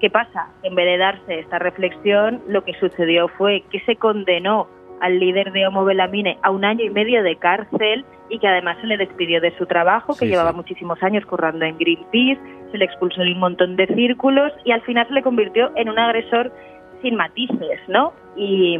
¿Qué 0.00 0.10
pasa? 0.10 0.48
En 0.62 0.74
vez 0.74 0.86
de 0.86 0.98
darse 0.98 1.38
esta 1.38 1.58
reflexión, 1.58 2.42
lo 2.48 2.64
que 2.64 2.74
sucedió 2.74 3.28
fue 3.28 3.62
que 3.70 3.80
se 3.80 3.96
condenó 3.96 4.68
al 5.00 5.18
líder 5.18 5.52
de 5.52 5.66
Homo 5.66 5.84
Belamine 5.84 6.38
a 6.42 6.50
un 6.50 6.64
año 6.64 6.84
y 6.84 6.90
medio 6.90 7.22
de 7.22 7.36
cárcel 7.36 8.04
y 8.28 8.38
que 8.38 8.48
además 8.48 8.76
se 8.80 8.86
le 8.86 8.96
despidió 8.96 9.40
de 9.40 9.56
su 9.56 9.66
trabajo, 9.66 10.14
que 10.14 10.20
Sí, 10.24 10.26
llevaba 10.26 10.50
sí. 10.50 10.56
muchísimos 10.56 11.02
años 11.02 11.24
currando 11.26 11.64
en 11.64 11.78
Greenpeace, 11.78 12.40
se 12.72 12.78
le 12.78 12.84
expulsó 12.84 13.22
de 13.22 13.32
un 13.32 13.40
montón 13.40 13.76
de 13.76 13.86
círculos 13.88 14.52
y 14.64 14.72
al 14.72 14.82
final 14.82 15.06
se 15.06 15.14
le 15.14 15.22
convirtió 15.22 15.70
en 15.76 15.88
un 15.88 15.98
agresor 15.98 16.52
sin 17.02 17.14
matices, 17.14 17.80
¿no? 17.88 18.12
Y 18.36 18.78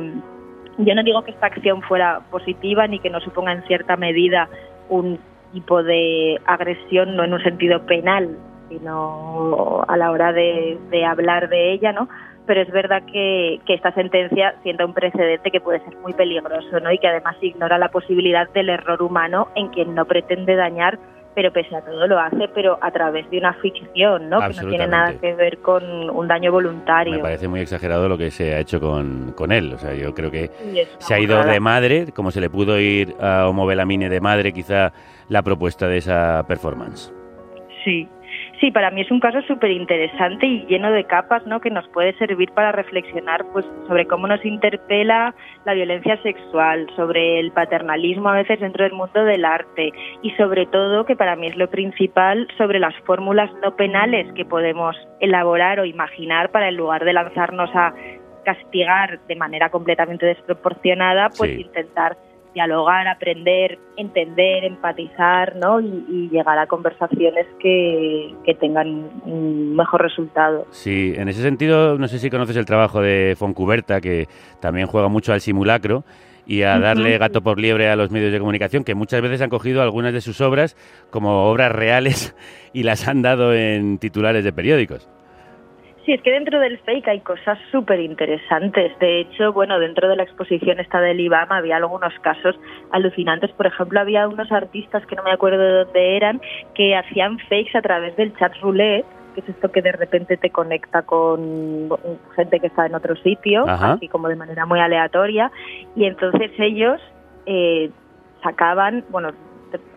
yo 0.79 0.95
no 0.95 1.03
digo 1.03 1.23
que 1.23 1.31
esta 1.31 1.47
acción 1.47 1.83
fuera 1.83 2.21
positiva 2.31 2.87
ni 2.87 2.99
que 2.99 3.11
no 3.11 3.21
suponga 3.21 3.53
en 3.53 3.63
cierta 3.65 3.97
medida 3.97 4.49
un 4.89 5.19
tipo 5.53 5.83
de 5.83 6.41
agresión, 6.47 7.17
no 7.17 7.25
en 7.25 7.35
un 7.35 7.43
sentido 7.43 7.85
penal, 7.87 8.37
sino 8.69 9.85
a 9.87 9.97
la 9.97 10.11
hora 10.11 10.33
de, 10.33 10.79
de 10.91 11.05
hablar 11.05 11.49
de 11.49 11.73
ella, 11.73 11.93
¿no? 11.93 12.09
Pero 12.47 12.63
es 12.63 12.71
verdad 12.71 13.03
que, 13.13 13.61
que 13.67 13.75
esta 13.75 13.93
sentencia 13.93 14.55
sienta 14.63 14.85
un 14.85 14.95
precedente 14.95 15.51
que 15.51 15.61
puede 15.61 15.81
ser 15.81 15.97
muy 15.99 16.13
peligroso, 16.13 16.79
¿no? 16.81 16.93
Y 16.93 16.99
que 16.99 17.09
además 17.09 17.37
ignora 17.41 17.79
la 17.79 17.89
posibilidad 17.89 18.49
del 18.53 18.69
error 18.69 19.03
humano 19.03 19.49
en 19.57 19.69
quien 19.69 19.95
no 19.95 20.05
pretende 20.05 20.55
dañar, 20.55 20.99
pero 21.35 21.53
pese 21.53 21.75
a 21.77 21.83
todo 21.83 22.07
lo 22.07 22.19
hace, 22.19 22.49
pero 22.55 22.79
a 22.81 22.91
través 22.93 23.29
de 23.31 23.39
una 23.39 23.53
ficción, 23.55 24.31
¿no? 24.31 24.41
Que 24.41 24.55
no 24.55 24.69
tiene 24.69 24.87
nada 24.87 25.13
que 25.21 25.35
ver 25.35 25.59
con 25.59 26.09
un 26.09 26.29
daño 26.29 26.51
voluntario. 26.53 27.15
Me 27.15 27.19
parece 27.19 27.47
muy 27.49 27.61
exagerado 27.61 28.09
lo 28.09 28.17
que 28.17 28.31
se 28.31 28.55
ha 28.55 28.61
hecho 28.61 28.81
con, 28.81 29.33
con 29.33 29.53
él. 29.53 29.73
O 29.75 29.79
sea, 29.79 29.93
yo 29.93 30.15
creo 30.15 30.31
que 30.31 30.51
se 30.99 31.15
ha 31.15 31.19
ido 31.19 31.43
de 31.45 31.61
madre, 31.61 32.07
como 32.15 32.31
se 32.31 32.41
le 32.41 32.49
pudo 32.49 32.79
ir 32.81 33.15
a 33.21 33.49
Homo 33.49 33.67
Belamine 33.67 34.09
de 34.09 34.21
madre, 34.21 34.53
quizá 34.53 34.93
la 35.29 35.43
propuesta 35.43 35.89
de 35.89 35.99
esa 35.99 36.45
performance. 36.47 37.13
Sí, 37.85 38.09
sí, 38.61 38.73
para 38.73 38.91
mí 38.91 39.03
es 39.03 39.11
un 39.13 39.21
caso 39.21 39.41
súper 39.43 39.71
interesante 39.71 40.45
y 40.45 40.67
lleno 40.67 40.91
de 40.91 41.05
capas, 41.05 41.47
¿no? 41.47 41.61
Que 41.61 41.71
nos 41.71 41.87
puede 41.91 42.17
servir 42.19 42.51
para 42.51 42.73
reflexionar, 42.73 43.45
pues, 43.53 43.65
sobre 43.87 44.07
cómo 44.07 44.27
nos 44.27 44.45
interpela 44.45 45.35
la 45.65 45.75
violencia 45.75 46.21
sexual, 46.23 46.89
sobre 46.97 47.39
el 47.39 47.53
paternalismo 47.53 48.29
a 48.29 48.35
veces 48.35 48.59
dentro 48.59 48.83
del 48.83 48.93
mundo 48.93 49.25
del 49.25 49.45
arte 49.45 49.93
y 50.23 50.31
sobre 50.33 50.67
todo, 50.67 51.05
que 51.07 51.15
para 51.15 51.37
mí 51.37 51.47
es 51.47 51.57
lo 51.57 51.71
principal, 51.71 52.49
sobre 52.59 52.81
las 52.81 52.95
fórmulas 53.05 53.51
no 53.63 53.77
penales 53.77 54.33
que 54.33 54.45
podemos 54.45 54.97
elaborar 55.21 55.79
o 55.79 55.85
imaginar 55.85 56.51
para 56.51 56.69
en 56.69 56.77
lugar 56.77 57.05
de 57.05 57.13
lanzarnos 57.13 57.71
a 57.73 57.95
castigar 58.45 59.21
de 59.27 59.37
manera 59.37 59.71
completamente 59.71 60.27
desproporcionada, 60.27 61.29
pues 61.37 61.51
Sí. 61.53 61.63
intentar 61.63 62.17
dialogar, 62.57 63.07
aprender, 63.07 63.79
entender, 63.99 64.65
empatizar, 64.65 65.57
¿no? 65.57 65.79
Y, 65.79 66.07
y 66.09 66.29
llegar 66.31 66.59
a 66.59 66.67
conversaciones 66.67 67.47
que, 67.61 68.35
que 68.47 68.55
tengan 68.55 69.11
un 69.27 69.77
mejor 69.77 70.01
resultado. 70.01 70.67
Sí, 70.71 71.13
en 71.15 71.29
ese 71.29 71.43
sentido, 71.43 71.99
no 71.99 72.09
sé 72.09 72.19
si 72.19 72.31
conoces 72.31 72.57
el 72.57 72.65
trabajo 72.65 73.03
de 73.03 73.35
Foncuberta, 73.37 74.01
que 74.01 74.27
también 74.59 74.87
juega 74.87 75.09
mucho 75.09 75.35
al 75.35 75.43
simulacro 75.43 76.05
y 76.47 76.63
a 76.63 76.79
darle 76.79 77.19
gato 77.19 77.43
por 77.43 77.61
liebre 77.61 77.91
a 77.91 77.97
los 77.97 78.11
medios 78.11 78.33
de 78.33 78.39
comunicación, 78.39 78.85
que 78.85 78.95
muchas 78.95 79.21
veces 79.21 79.43
han 79.43 79.51
cogido 79.51 79.83
algunas 79.83 80.15
de 80.15 80.23
sus 80.23 80.41
obras 80.41 80.79
como 81.11 81.51
obras 81.51 81.73
reales 81.73 82.35
y 82.73 82.85
las 82.85 83.07
han 83.07 83.21
dado 83.21 83.53
en 83.53 83.99
titulares 83.99 84.45
de 84.45 84.53
periódicos. 84.55 85.11
Sí, 86.07 86.13
es 86.13 86.23
que 86.23 86.31
dentro 86.31 86.61
del 86.61 86.79
fake 86.79 87.09
hay 87.09 87.21
cosas 87.21 87.59
súper 87.73 87.99
interesantes. 87.99 88.97
De 89.01 89.23
hecho, 89.23 89.53
bueno, 89.53 89.81
dentro 89.81 90.09
de 90.09 90.15
la 90.15 90.23
exposición 90.23 90.79
esta 90.79 91.01
del 91.01 91.19
IBAM 91.19 91.51
había 91.51 91.79
algunos 91.79 92.15
casos 92.21 92.55
alucinantes. 92.93 93.51
Por 93.51 93.67
ejemplo, 93.67 93.99
había 93.99 94.29
unos 94.29 94.51
artistas 94.53 95.05
que 95.07 95.17
no 95.17 95.25
me 95.25 95.33
acuerdo 95.33 95.59
de 95.59 95.85
dónde 95.85 96.17
eran, 96.17 96.41
que 96.75 96.95
hacían 96.95 97.41
fakes 97.41 97.77
a 97.77 97.83
través 97.83 98.15
del 98.17 98.33
chat 98.37 98.53
roulette, 98.61 99.05
que 99.35 99.41
es 99.41 99.49
esto 99.49 99.73
que 99.73 99.83
de 99.83 99.91
repente 99.91 100.37
te 100.37 100.51
conecta 100.51 101.03
con 101.03 101.89
gente 102.37 102.61
que 102.61 102.69
está 102.69 102.87
en 102.87 102.95
otro 102.95 103.17
sitio, 103.17 103.69
Ajá. 103.69 103.95
así 103.95 104.07
como 104.07 104.29
de 104.29 104.37
manera 104.37 104.65
muy 104.65 104.79
aleatoria. 104.79 105.51
Y 105.97 106.05
entonces 106.05 106.53
ellos 106.59 107.01
eh, 107.47 107.91
sacaban, 108.45 109.05
bueno, 109.11 109.33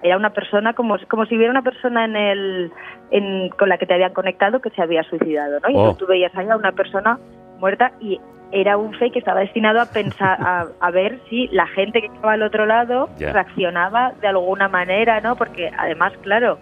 era 0.01 0.17
una 0.17 0.32
persona 0.32 0.73
como, 0.73 0.97
como 1.08 1.25
si 1.25 1.36
hubiera 1.36 1.51
una 1.51 1.62
persona 1.62 2.05
en 2.05 2.15
el 2.15 2.71
en- 3.12 3.49
con 3.49 3.69
la 3.69 3.77
que 3.77 3.86
te 3.86 3.93
habían 3.93 4.13
conectado 4.13 4.60
que 4.62 4.69
se 4.71 4.82
había 4.82 5.03
suicidado, 5.03 5.60
¿no? 5.62 5.69
Y 5.69 5.75
Oh. 5.75 5.95
tú 5.95 6.05
veías 6.08 6.36
ahí 6.36 6.47
a 6.49 6.55
una 6.58 6.71
persona 6.71 7.19
muerta 7.60 7.91
y 7.99 8.19
era 8.51 8.77
un 8.77 8.93
fake 8.93 9.13
que 9.13 9.19
estaba 9.19 9.41
destinado 9.41 9.79
a 9.82 9.86
pensar 9.88 10.38
a, 10.41 10.65
a 10.79 10.91
ver 10.91 11.19
si 11.29 11.47
la 11.51 11.67
gente 11.67 12.01
que 12.01 12.08
estaba 12.08 12.34
al 12.34 12.41
otro 12.43 12.65
lado 12.65 13.10
reaccionaba 13.19 14.13
de 14.21 14.27
alguna 14.27 14.67
manera, 14.67 15.21
¿no? 15.21 15.36
Porque 15.36 15.69
además, 15.77 16.13
claro, 16.21 16.58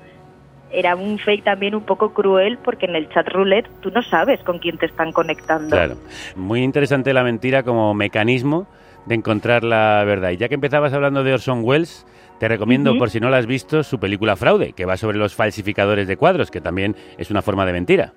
era 0.70 0.96
un 0.98 1.18
fake 1.18 1.46
también 1.46 1.76
un 1.76 1.84
poco 1.84 2.14
cruel 2.14 2.58
porque 2.62 2.88
en 2.88 2.96
el 2.96 3.08
chat 3.10 3.28
roulette 3.30 3.70
tú 3.82 3.90
no 3.92 4.02
sabes 4.04 4.42
con 4.44 4.60
quién 4.60 4.78
te 4.78 4.86
están 4.86 5.14
conectando. 5.14 5.70
Claro. 5.76 5.96
Muy 6.36 6.62
interesante 6.62 7.14
la 7.14 7.24
mentira 7.24 7.64
como 7.64 7.94
mecanismo 7.94 8.68
de 9.06 9.16
encontrar 9.16 9.64
la 9.64 10.04
verdad. 10.06 10.32
Y 10.32 10.38
ya 10.38 10.50
que 10.50 10.56
empezabas 10.56 10.92
hablando 10.94 11.24
de 11.24 11.34
Orson 11.34 11.62
Welles, 11.64 12.06
te 12.40 12.48
recomiendo, 12.48 12.98
por 12.98 13.10
si 13.10 13.20
no 13.20 13.30
la 13.30 13.38
has 13.38 13.46
visto, 13.48 13.84
su 13.84 14.00
película 14.00 14.36
Fraude, 14.36 14.74
que 14.74 14.86
va 14.86 14.98
sobre 14.98 15.18
los 15.18 15.34
falsificadores 15.36 16.08
de 16.08 16.18
cuadros, 16.18 16.52
que 16.52 16.62
también 16.62 16.96
es 17.18 17.32
una 17.32 17.42
forma 17.42 17.66
de 17.66 17.74
mentira. 17.74 18.14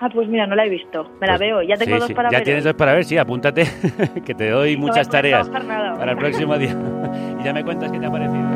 Ah, 0.00 0.08
pues 0.12 0.28
mira, 0.28 0.46
no 0.46 0.54
la 0.56 0.66
he 0.66 0.68
visto. 0.68 1.04
Me 1.20 1.26
la 1.26 1.34
Pues, 1.38 1.40
veo. 1.40 1.62
Ya 1.62 1.76
tengo 1.76 1.94
sí, 1.96 2.00
dos 2.00 2.08
sí. 2.08 2.14
para 2.14 2.30
Ya 2.30 2.38
ver. 2.38 2.44
tienes 2.44 2.64
hoy. 2.64 2.72
dos 2.72 2.76
para 2.78 2.92
ver, 2.94 3.04
sí, 3.04 3.16
apúntate, 3.16 3.64
que 4.26 4.34
te 4.34 4.50
doy 4.50 4.74
No 4.76 4.86
muchas 4.86 5.08
tareas 5.08 5.48
para 5.48 6.10
el 6.12 6.16
próximo 6.18 6.58
día. 6.58 6.76
y 7.40 7.44
ya 7.44 7.52
me 7.52 7.62
cuentas 7.64 7.90
qué 7.92 7.98
te 7.98 8.06
ha 8.06 8.10
parecido. 8.10 8.53